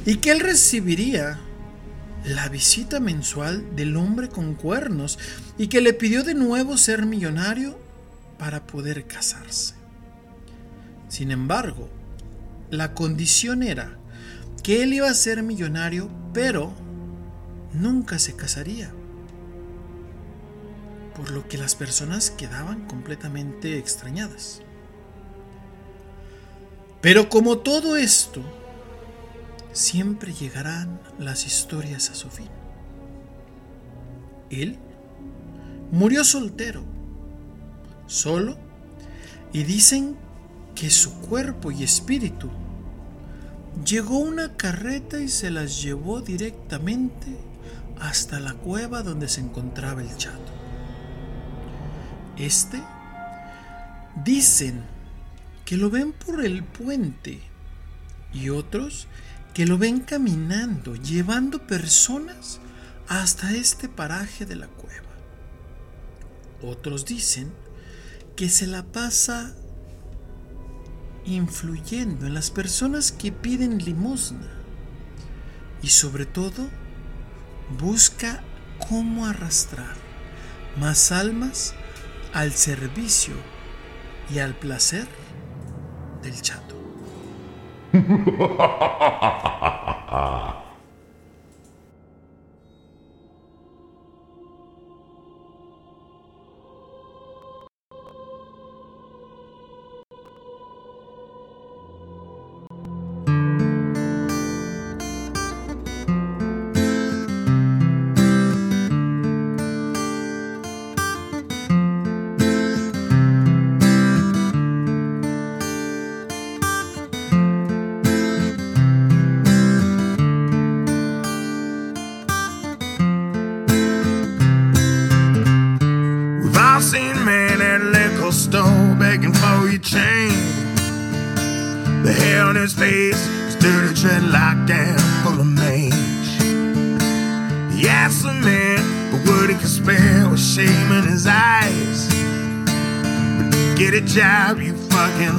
[0.07, 1.39] y que él recibiría
[2.25, 5.19] la visita mensual del hombre con cuernos
[5.57, 7.79] y que le pidió de nuevo ser millonario
[8.39, 9.75] para poder casarse.
[11.09, 11.89] Sin embargo,
[12.71, 13.99] la condición era
[14.63, 16.73] que él iba a ser millonario, pero
[17.73, 18.93] nunca se casaría.
[21.19, 24.62] Por lo que las personas quedaban completamente extrañadas.
[27.03, 28.40] Pero como todo esto,
[29.73, 32.49] siempre llegarán las historias a su fin.
[34.51, 34.78] Él
[35.90, 36.85] murió soltero,
[38.07, 38.57] solo,
[39.53, 40.16] y dicen
[40.74, 42.49] que su cuerpo y espíritu
[43.85, 47.36] llegó una carreta y se las llevó directamente
[48.01, 50.58] hasta la cueva donde se encontraba el chato.
[52.39, 52.81] Este
[54.24, 54.85] dicen
[55.65, 57.40] que lo ven por el puente
[58.32, 59.09] y otros
[59.55, 62.60] que lo ven caminando, llevando personas
[63.09, 65.09] hasta este paraje de la cueva.
[66.62, 67.52] Otros dicen
[68.36, 69.52] que se la pasa
[71.24, 74.48] influyendo en las personas que piden limosna
[75.82, 76.69] y sobre todo
[77.81, 78.43] busca
[78.89, 79.97] cómo arrastrar
[80.78, 81.74] más almas
[82.33, 83.35] al servicio
[84.31, 85.07] y al placer
[86.23, 86.77] del chato.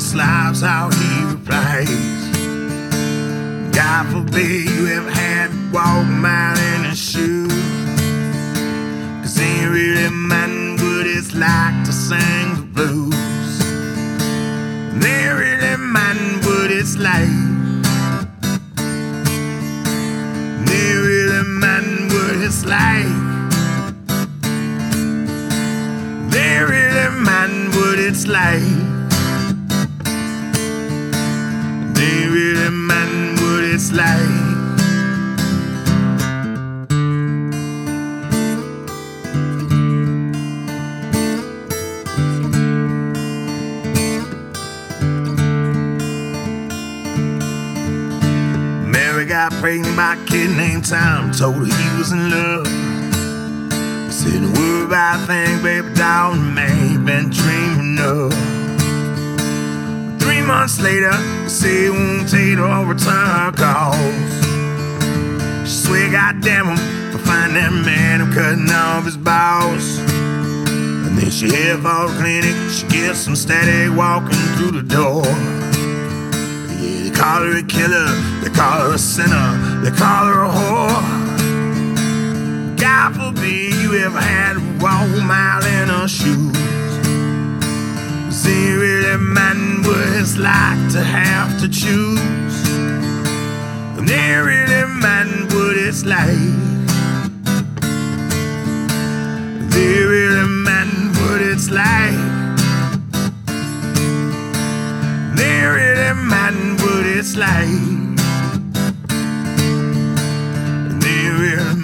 [0.09, 1.87] slobs, how he replies.
[3.71, 7.53] God forbid you ever had to walk a mile in his shoes.
[9.21, 13.61] Cause ain't really man what it's like to sing the blues.
[14.93, 17.37] And ain't really man what it's like.
[20.73, 23.13] Ain't really man what it's like.
[26.31, 28.68] They really man what it's like.
[49.69, 51.31] Pregnant by a kid named Tom.
[51.31, 52.65] Told her he was in love.
[52.65, 58.33] I Said a word about things, baby, doll, man, been dreaming of.
[60.19, 61.13] Three months later,
[61.43, 64.31] they say it won't take or return calls.
[65.69, 69.99] She swear, goddamn him, for finding that man who cutting off his balls.
[71.05, 75.68] And then she head for the clinic, she gets some static walking through the door.
[77.19, 78.07] Call her a killer,
[78.41, 79.49] they call her a sinner,
[79.83, 81.03] they call her a whore.
[82.79, 86.55] God forbid you ever had walk mile in her shoes.
[88.33, 92.69] See, really, man, what it's like to have to choose.
[93.97, 96.55] And they really, man, what it's like.
[99.71, 102.28] They really, man, what it's like.
[105.69, 107.69] Really, man, what it's like.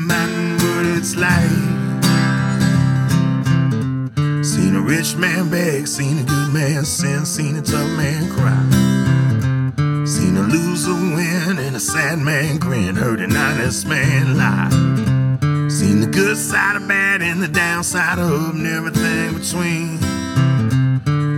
[0.07, 1.49] Man, what it's like.
[4.43, 8.63] Seen a rich man beg, seen a good man sin, seen a tough man cry.
[10.05, 14.69] Seen a loser win and a sad man grin, heard an honest man lie.
[15.69, 20.24] Seen the good side of bad and the downside of and everything between.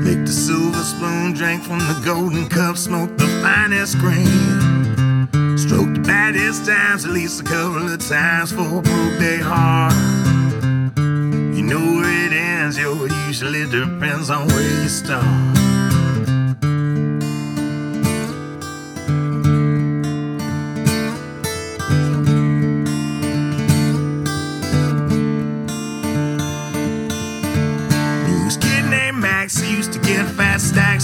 [0.07, 5.57] Licked the silver spoon, drank from the golden cup, smoked the finest grain.
[5.57, 9.93] Stroked the baddest times at least a couple of times for broke day heart.
[10.95, 15.66] You know where it ends, yo, it usually depends on where you start.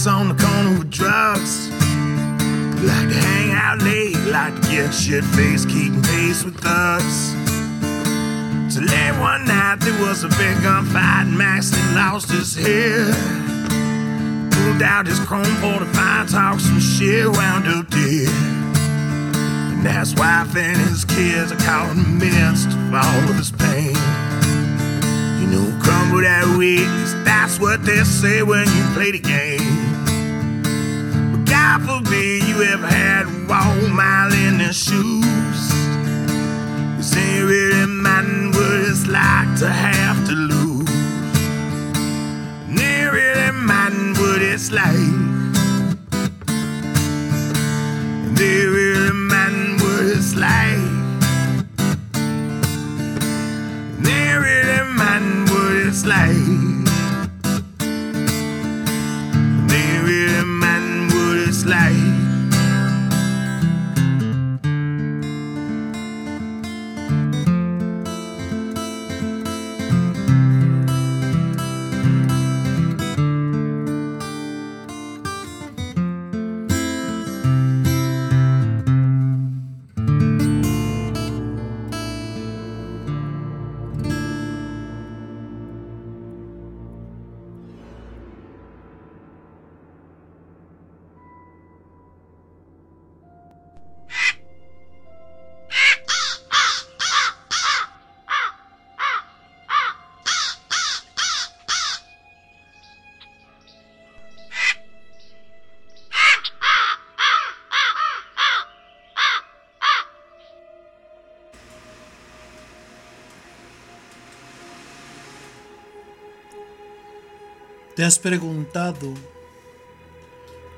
[0.03, 1.69] Stacks on the corner with drugs.
[2.83, 7.31] Like to hang out late, like to get shit faced, keeping pace with thugs.
[8.73, 13.13] So late one night there was a big gunfight, and Max had lost his head.
[14.51, 18.29] Pulled out his chrome 45, talked some shit, wound up dead.
[19.71, 23.95] And that's why and his kids are calling him midst of all of his pain.
[25.39, 29.62] You know, crumble that weakness, that's what they say when you play the game.
[31.85, 35.71] Forbid you ever had a mile in their shoes.
[36.95, 40.89] Cause ain't really man what it's like to have to lose.
[42.69, 44.95] And ain't really man what it's like.
[48.25, 50.77] And ain't really man what it's like.
[53.97, 56.52] And ain't really man what it's like.
[117.95, 119.13] ¿Te has preguntado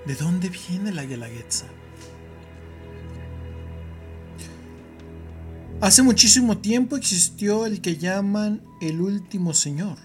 [0.06, 1.66] de dónde viene la Guelaguetza?
[5.80, 9.98] Hace muchísimo tiempo existió el que llaman el último señor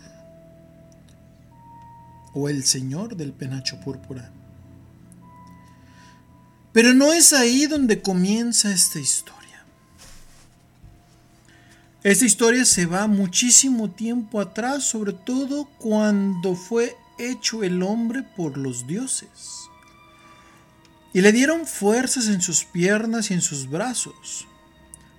[2.32, 4.30] o el señor del penacho púrpura.
[6.72, 9.39] Pero no es ahí donde comienza esta historia.
[12.02, 18.56] Esta historia se va muchísimo tiempo atrás, sobre todo cuando fue hecho el hombre por
[18.56, 19.68] los dioses.
[21.12, 24.46] Y le dieron fuerzas en sus piernas y en sus brazos.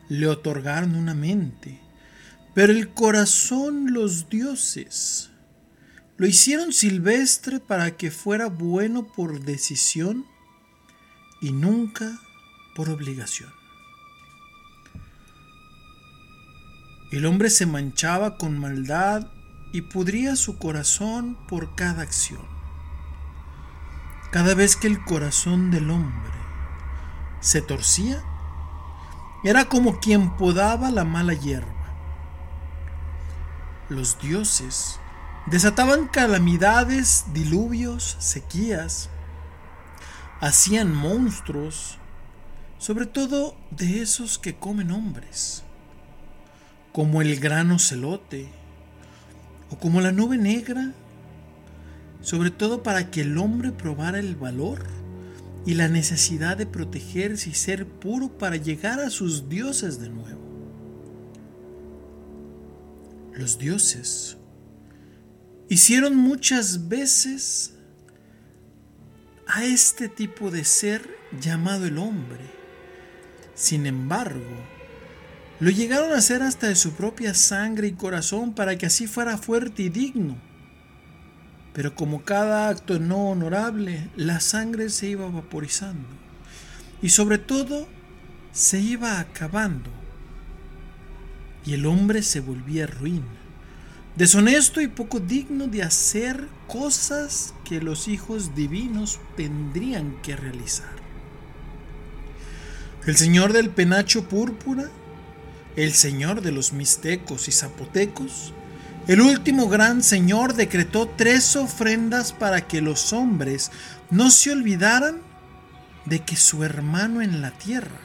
[0.10, 1.80] Le otorgaron una mente.
[2.56, 5.30] Pero el corazón los dioses
[6.18, 10.26] lo hicieron silvestre para que fuera bueno por decisión
[11.42, 12.20] y nunca
[12.76, 13.61] por obligación.
[17.12, 19.28] El hombre se manchaba con maldad
[19.74, 22.42] y pudría su corazón por cada acción.
[24.32, 26.32] Cada vez que el corazón del hombre
[27.42, 28.24] se torcía,
[29.44, 31.68] era como quien podaba la mala hierba.
[33.90, 34.98] Los dioses
[35.48, 39.10] desataban calamidades, diluvios, sequías,
[40.40, 41.98] hacían monstruos,
[42.78, 45.66] sobre todo de esos que comen hombres,
[46.92, 48.48] como el grano celote
[49.70, 50.94] o como la nube negra,
[52.22, 54.86] sobre todo para que el hombre probara el valor
[55.66, 60.42] y la necesidad de protegerse y ser puro para llegar a sus dioses de nuevo.
[63.34, 64.38] Los dioses
[65.70, 67.76] hicieron muchas veces
[69.48, 71.08] a este tipo de ser
[71.40, 72.42] llamado el hombre.
[73.54, 74.46] Sin embargo,
[75.62, 79.38] lo llegaron a hacer hasta de su propia sangre y corazón para que así fuera
[79.38, 80.36] fuerte y digno.
[81.72, 86.10] Pero como cada acto no honorable, la sangre se iba vaporizando
[87.02, 87.88] y sobre todo
[88.52, 89.90] se iba acabando
[91.66, 93.24] y el hombre se volvía ruin
[94.16, 100.92] deshonesto y poco digno de hacer cosas que los hijos divinos tendrían que realizar.
[103.06, 104.90] El señor del penacho púrpura,
[105.76, 108.54] el señor de los mixtecos y zapotecos,
[109.08, 113.72] el último gran señor decretó tres ofrendas para que los hombres
[114.10, 115.22] no se olvidaran
[116.06, 118.00] de que su hermano en la tierra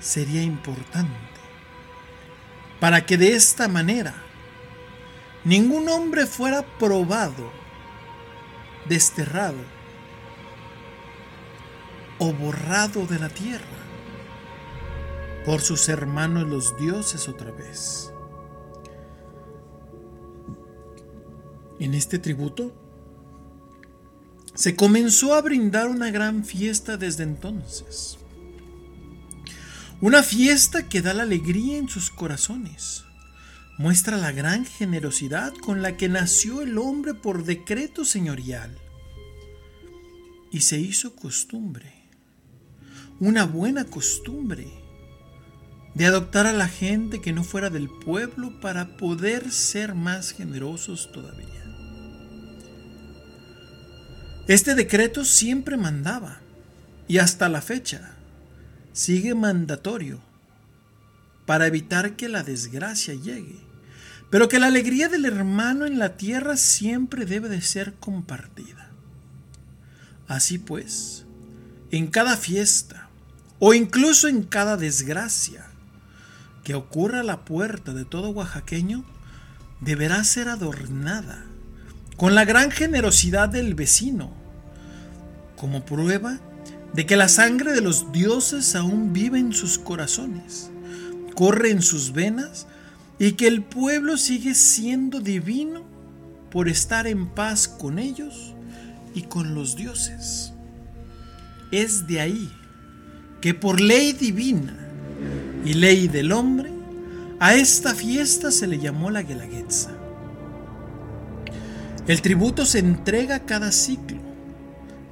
[0.00, 1.30] sería importante
[2.80, 4.14] para que de esta manera
[5.44, 7.52] ningún hombre fuera probado,
[8.88, 9.58] desterrado
[12.18, 13.79] o borrado de la tierra
[15.44, 18.12] por sus hermanos los dioses otra vez.
[21.78, 22.74] En este tributo
[24.54, 28.18] se comenzó a brindar una gran fiesta desde entonces.
[30.02, 33.04] Una fiesta que da la alegría en sus corazones.
[33.78, 38.76] Muestra la gran generosidad con la que nació el hombre por decreto señorial.
[40.52, 41.94] Y se hizo costumbre,
[43.20, 44.79] una buena costumbre,
[45.94, 51.10] de adoptar a la gente que no fuera del pueblo para poder ser más generosos
[51.12, 51.48] todavía.
[54.46, 56.40] Este decreto siempre mandaba,
[57.06, 58.12] y hasta la fecha,
[58.92, 60.20] sigue mandatorio
[61.46, 63.58] para evitar que la desgracia llegue,
[64.30, 68.90] pero que la alegría del hermano en la tierra siempre debe de ser compartida.
[70.28, 71.24] Así pues,
[71.90, 73.08] en cada fiesta
[73.58, 75.69] o incluso en cada desgracia
[76.64, 79.04] que ocurra a la puerta de todo oaxaqueño,
[79.80, 81.44] deberá ser adornada
[82.16, 84.30] con la gran generosidad del vecino,
[85.56, 86.38] como prueba
[86.92, 90.70] de que la sangre de los dioses aún vive en sus corazones,
[91.34, 92.66] corre en sus venas
[93.18, 95.84] y que el pueblo sigue siendo divino
[96.50, 98.54] por estar en paz con ellos
[99.14, 100.52] y con los dioses.
[101.70, 102.52] Es de ahí
[103.40, 104.89] que por ley divina
[105.64, 106.70] y ley del hombre,
[107.38, 109.90] a esta fiesta se le llamó la Guelaguetza.
[112.06, 114.20] El tributo se entrega cada ciclo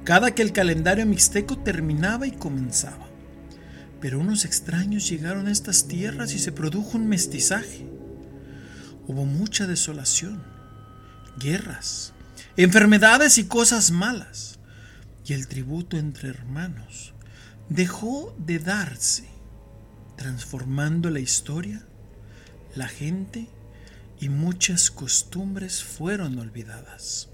[0.09, 3.07] cada que el calendario mixteco terminaba y comenzaba.
[4.01, 7.87] Pero unos extraños llegaron a estas tierras y se produjo un mestizaje.
[9.05, 10.41] Hubo mucha desolación,
[11.37, 12.13] guerras,
[12.57, 14.57] enfermedades y cosas malas.
[15.25, 17.13] Y el tributo entre hermanos
[17.69, 19.29] dejó de darse,
[20.19, 21.81] transformando la historia,
[22.75, 23.47] la gente
[24.19, 27.29] y muchas costumbres fueron olvidadas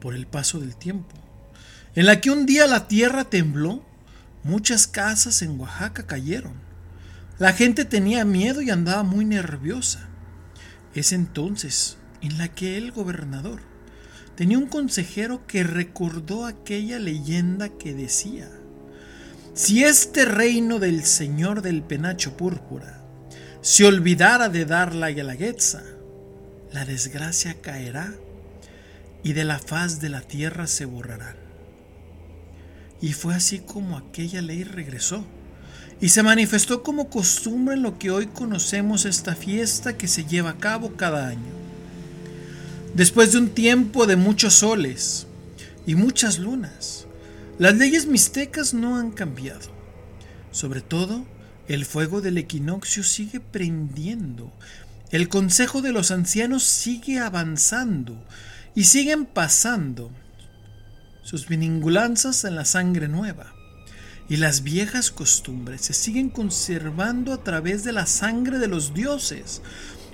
[0.00, 1.14] por el paso del tiempo,
[1.94, 3.86] en la que un día la tierra tembló,
[4.42, 6.54] muchas casas en Oaxaca cayeron.
[7.38, 10.08] La gente tenía miedo y andaba muy nerviosa.
[10.96, 13.60] Es entonces en la que el gobernador
[14.34, 18.50] tenía un consejero que recordó aquella leyenda que decía,
[19.56, 23.02] si este reino del Señor del penacho púrpura
[23.62, 25.82] se olvidara de dar la guelaguetza,
[26.74, 28.12] la desgracia caerá
[29.22, 31.36] y de la faz de la tierra se borrarán.
[33.00, 35.24] Y fue así como aquella ley regresó
[36.02, 40.50] y se manifestó como costumbre en lo que hoy conocemos esta fiesta que se lleva
[40.50, 41.54] a cabo cada año.
[42.92, 45.26] Después de un tiempo de muchos soles
[45.86, 47.05] y muchas lunas,
[47.58, 49.74] las leyes mixtecas no han cambiado.
[50.50, 51.24] Sobre todo,
[51.68, 54.52] el fuego del equinoccio sigue prendiendo.
[55.10, 58.22] El consejo de los ancianos sigue avanzando
[58.74, 60.10] y siguen pasando
[61.22, 63.54] sus viningulanzas en la sangre nueva.
[64.28, 69.62] Y las viejas costumbres se siguen conservando a través de la sangre de los dioses,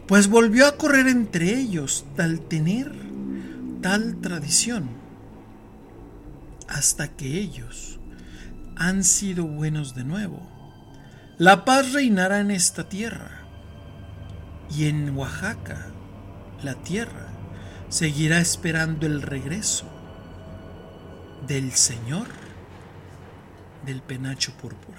[0.06, 2.92] pues volvió a correr entre ellos tal tener,
[3.80, 5.01] tal tradición
[6.68, 7.98] hasta que ellos
[8.76, 10.48] han sido buenos de nuevo.
[11.38, 13.42] La paz reinará en esta tierra
[14.70, 15.86] y en Oaxaca
[16.62, 17.28] la tierra
[17.88, 19.86] seguirá esperando el regreso
[21.46, 22.28] del Señor
[23.84, 24.91] del penacho púrpura.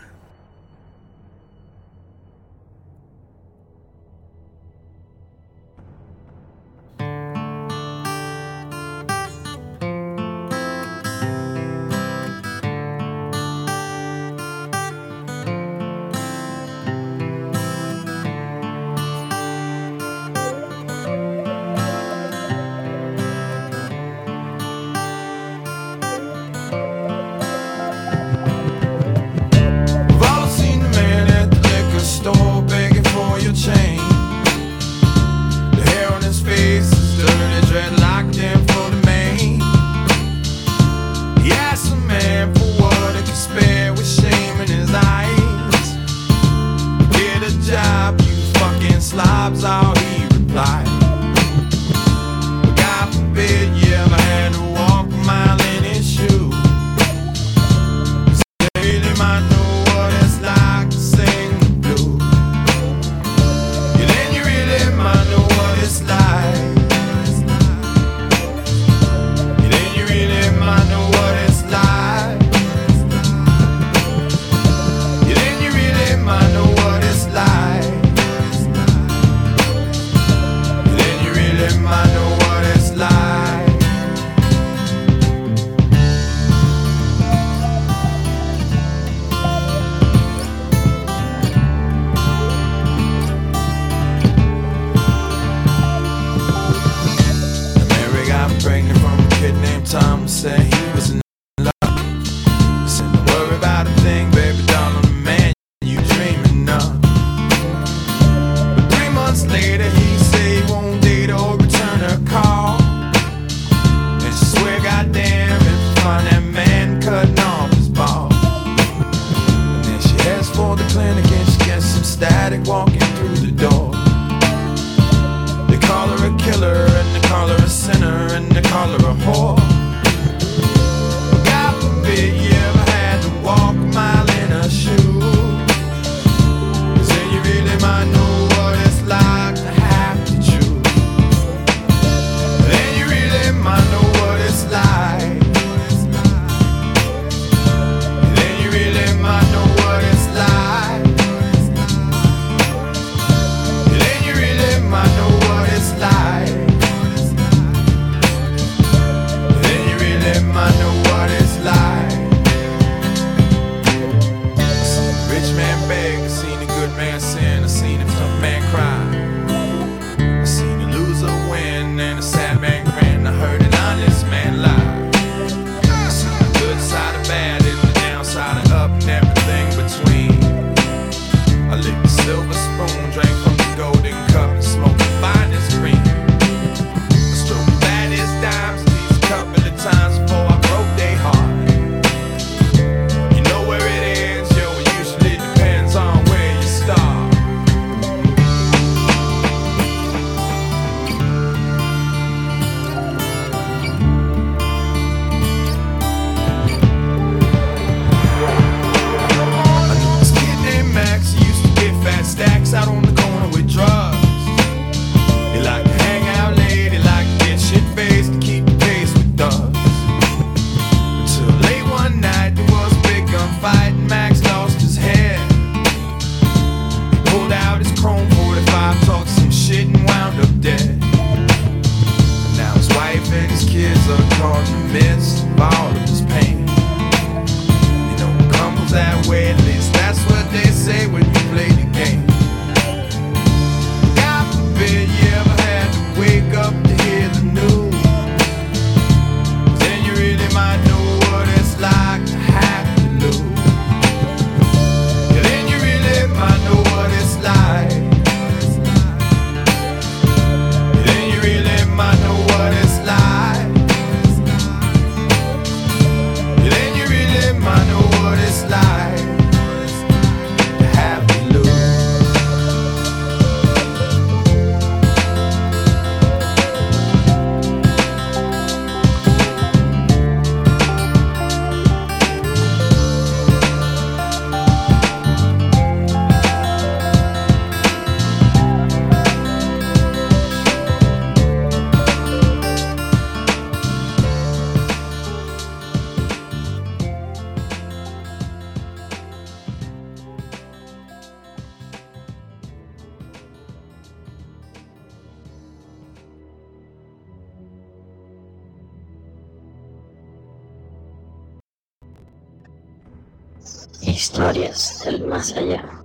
[314.44, 316.04] Historias del más allá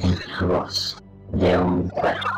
[0.00, 1.02] en la voz
[1.32, 2.28] de un cuervo.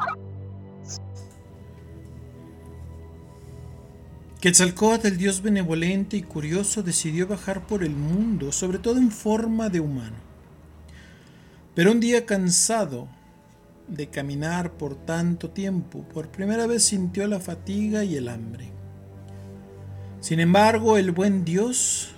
[4.40, 9.68] Quetzalcóatl, el dios benevolente y curioso, decidió bajar por el mundo, sobre todo en forma
[9.68, 10.14] de humano.
[11.74, 13.08] Pero un día cansado
[13.88, 18.70] de caminar por tanto tiempo, por primera vez sintió la fatiga y el hambre.
[20.20, 22.14] Sin embargo, el buen Dios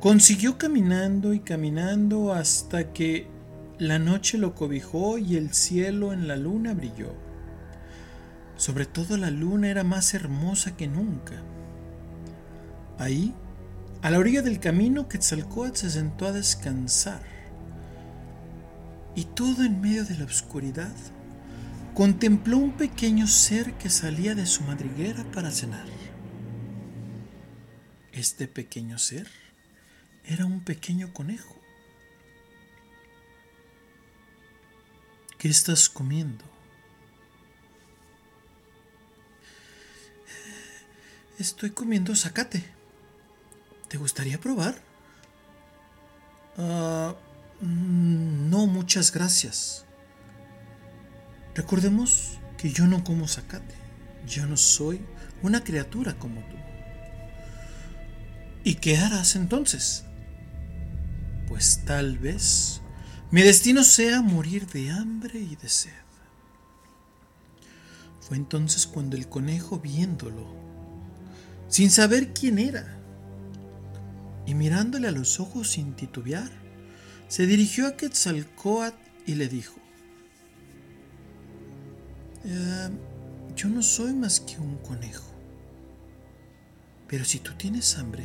[0.00, 3.26] consiguió caminando y caminando hasta que
[3.78, 7.12] la noche lo cobijó y el cielo en la luna brilló.
[8.56, 11.42] Sobre todo la luna era más hermosa que nunca.
[12.98, 13.34] Ahí,
[14.02, 17.22] a la orilla del camino, Quetzalcóatl se sentó a descansar.
[19.14, 20.94] Y todo en medio de la oscuridad,
[21.94, 25.86] contempló un pequeño ser que salía de su madriguera para cenar.
[28.12, 29.28] Este pequeño ser
[30.28, 31.56] era un pequeño conejo.
[35.38, 36.44] ¿Qué estás comiendo?
[41.38, 42.62] Estoy comiendo zacate.
[43.88, 44.76] ¿Te gustaría probar?
[46.58, 47.14] Ah,
[47.60, 49.86] mm, no, muchas gracias.
[51.54, 53.74] Recordemos que yo no como zacate.
[54.26, 55.00] Yo no soy
[55.42, 56.56] una criatura como tú.
[58.64, 60.07] ¿Y qué harás entonces?
[61.48, 62.82] Pues tal vez
[63.30, 65.92] mi destino sea morir de hambre y de sed.
[68.20, 70.46] Fue entonces cuando el conejo, viéndolo,
[71.68, 72.98] sin saber quién era,
[74.46, 76.50] y mirándole a los ojos sin titubear,
[77.28, 78.96] se dirigió a Quetzalcoatl
[79.26, 79.76] y le dijo,
[82.44, 82.88] eh,
[83.56, 85.30] yo no soy más que un conejo,
[87.06, 88.24] pero si tú tienes hambre,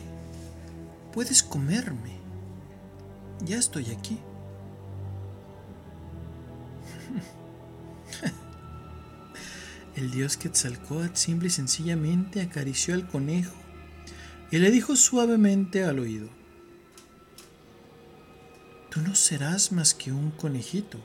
[1.14, 2.23] puedes comerme.
[3.42, 4.20] Ya estoy aquí.
[9.96, 13.56] El dios Quetzalcóatl simple y sencillamente acarició al conejo
[14.52, 16.30] y le dijo suavemente al oído,
[18.90, 21.00] Tú no serás más que un conejito,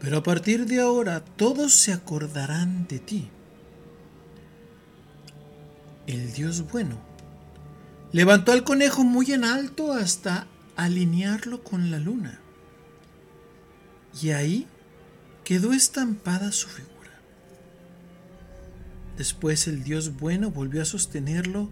[0.00, 3.28] pero a partir de ahora todos se acordarán de ti.
[6.06, 6.98] El dios bueno
[8.12, 10.46] levantó al conejo muy en alto hasta
[10.76, 12.38] alinearlo con la luna.
[14.20, 14.66] Y ahí
[15.44, 16.96] quedó estampada su figura.
[19.16, 21.70] Después el Dios bueno volvió a sostenerlo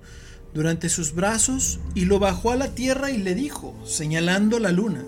[0.54, 5.04] durante sus brazos y lo bajó a la tierra y le dijo, señalando la luna,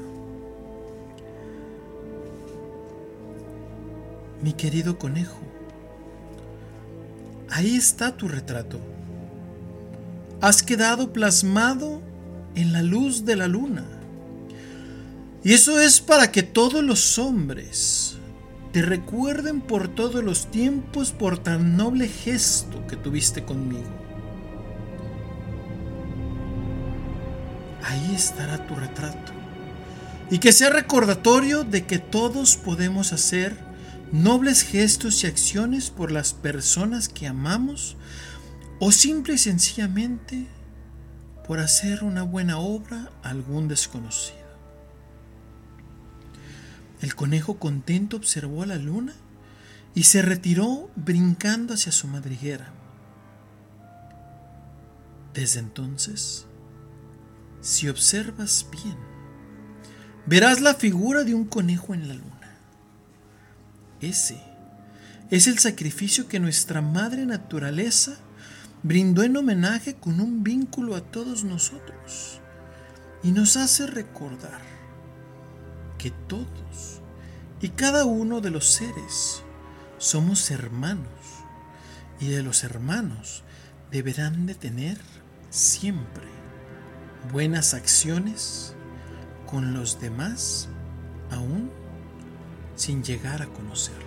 [4.42, 5.40] mi querido conejo,
[7.48, 8.80] ahí está tu retrato.
[10.40, 12.02] Has quedado plasmado
[12.56, 13.84] en la luz de la luna.
[15.44, 18.16] Y eso es para que todos los hombres
[18.72, 23.88] te recuerden por todos los tiempos por tan noble gesto que tuviste conmigo.
[27.84, 29.32] Ahí estará tu retrato.
[30.30, 33.56] Y que sea recordatorio de que todos podemos hacer
[34.10, 37.96] nobles gestos y acciones por las personas que amamos
[38.80, 40.46] o simple y sencillamente
[41.46, 44.46] por hacer una buena obra a algún desconocido.
[47.00, 49.12] El conejo contento observó a la luna
[49.94, 52.72] y se retiró brincando hacia su madriguera.
[55.34, 56.46] Desde entonces,
[57.60, 58.96] si observas bien,
[60.26, 62.56] verás la figura de un conejo en la luna.
[64.00, 64.42] Ese
[65.30, 68.16] es el sacrificio que nuestra madre naturaleza
[68.82, 72.40] brindó en homenaje con un vínculo a todos nosotros
[73.22, 74.60] y nos hace recordar
[75.98, 77.00] que todos
[77.60, 79.42] y cada uno de los seres
[79.98, 81.08] somos hermanos
[82.20, 83.42] y de los hermanos
[83.90, 84.98] deberán de tener
[85.50, 86.28] siempre
[87.32, 88.74] buenas acciones
[89.46, 90.68] con los demás
[91.30, 91.70] aún
[92.74, 94.05] sin llegar a conocerlos.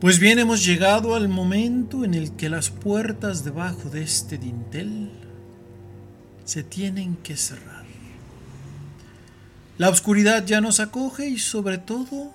[0.00, 5.10] Pues bien, hemos llegado al momento en el que las puertas debajo de este dintel
[6.46, 7.84] se tienen que cerrar.
[9.76, 12.32] La oscuridad ya nos acoge y sobre todo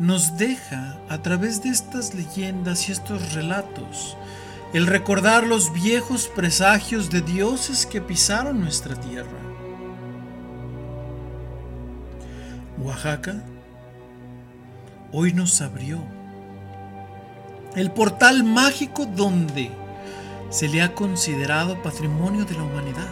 [0.00, 4.16] nos deja a través de estas leyendas y estos relatos
[4.72, 9.51] el recordar los viejos presagios de dioses que pisaron nuestra tierra.
[12.82, 13.42] Oaxaca
[15.12, 16.00] hoy nos abrió
[17.76, 19.70] el portal mágico donde
[20.50, 23.10] se le ha considerado patrimonio de la humanidad.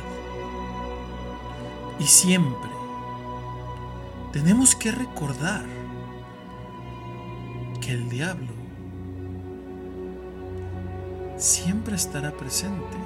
[1.99, 2.71] Y siempre
[4.33, 5.65] tenemos que recordar
[7.81, 8.53] que el diablo
[11.37, 13.00] siempre estará presente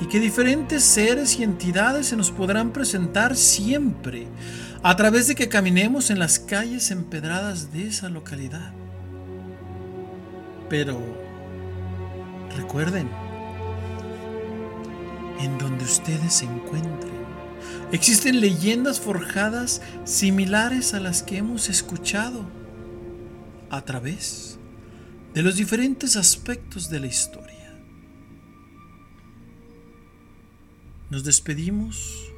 [0.00, 4.28] y que diferentes seres y entidades se nos podrán presentar siempre
[4.82, 8.72] a través de que caminemos en las calles empedradas de esa localidad.
[10.68, 11.00] Pero
[12.56, 13.08] recuerden,
[15.40, 17.18] en donde ustedes se encuentren,
[17.90, 22.44] existen leyendas forjadas similares a las que hemos escuchado
[23.70, 24.58] a través
[25.34, 27.47] de los diferentes aspectos de la historia.
[31.10, 32.30] Nos despedimos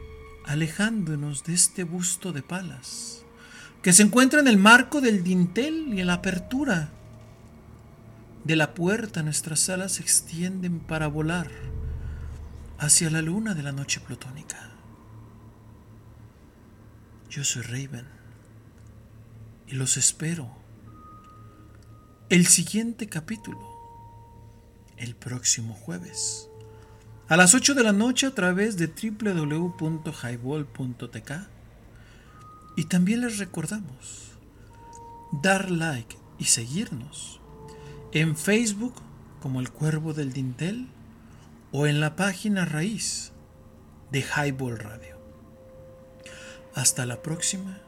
[0.45, 3.25] alejándonos de este busto de palas,
[3.83, 6.91] que se encuentra en el marco del dintel y en la apertura
[8.45, 11.51] de la puerta nuestras alas se extienden para volar
[12.79, 14.71] hacia la luna de la noche plutónica.
[17.29, 18.07] Yo soy Raven
[19.67, 20.51] y los espero
[22.29, 23.61] el siguiente capítulo,
[24.97, 26.50] el próximo jueves
[27.31, 31.33] a las 8 de la noche a través de www.highball.tk.
[32.77, 34.33] Y también les recordamos
[35.41, 37.39] dar like y seguirnos
[38.11, 38.95] en Facebook
[39.41, 40.89] como el Cuervo del Dintel
[41.71, 43.31] o en la página raíz
[44.11, 45.17] de Highball Radio.
[46.75, 47.79] Hasta la próxima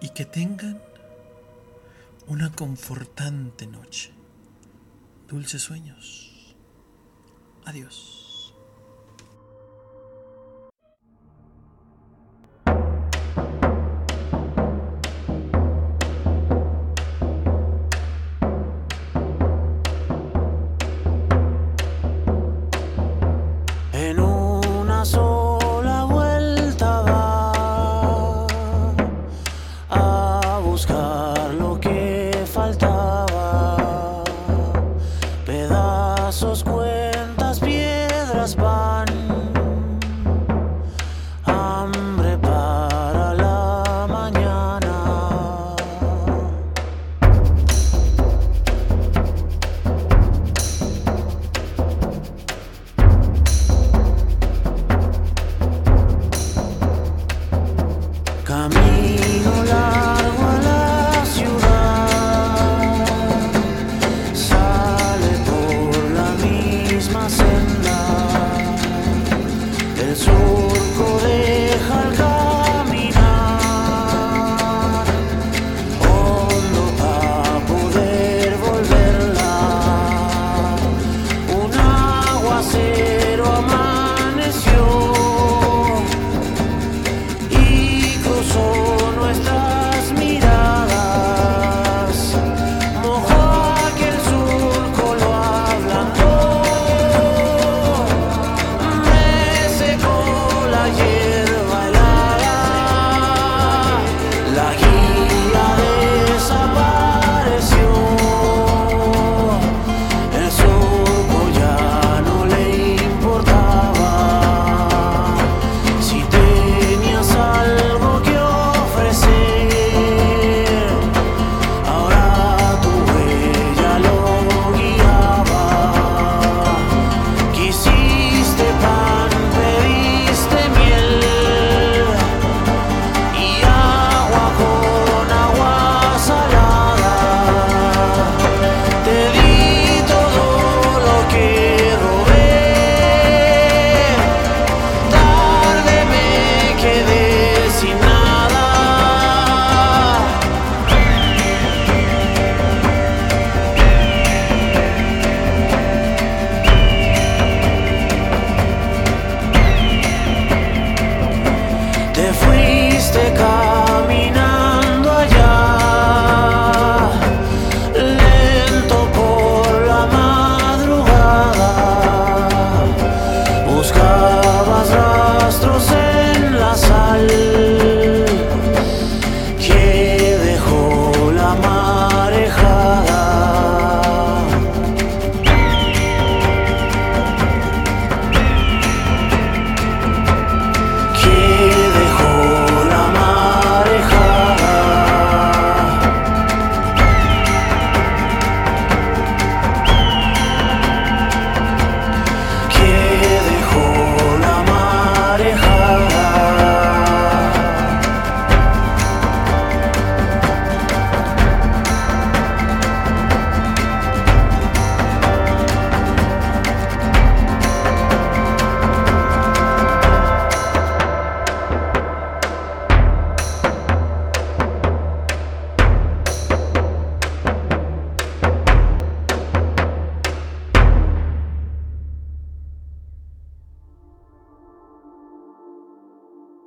[0.00, 0.80] y que tengan
[2.28, 4.12] una confortante noche.
[5.26, 6.54] Dulces sueños.
[7.64, 8.15] Adiós.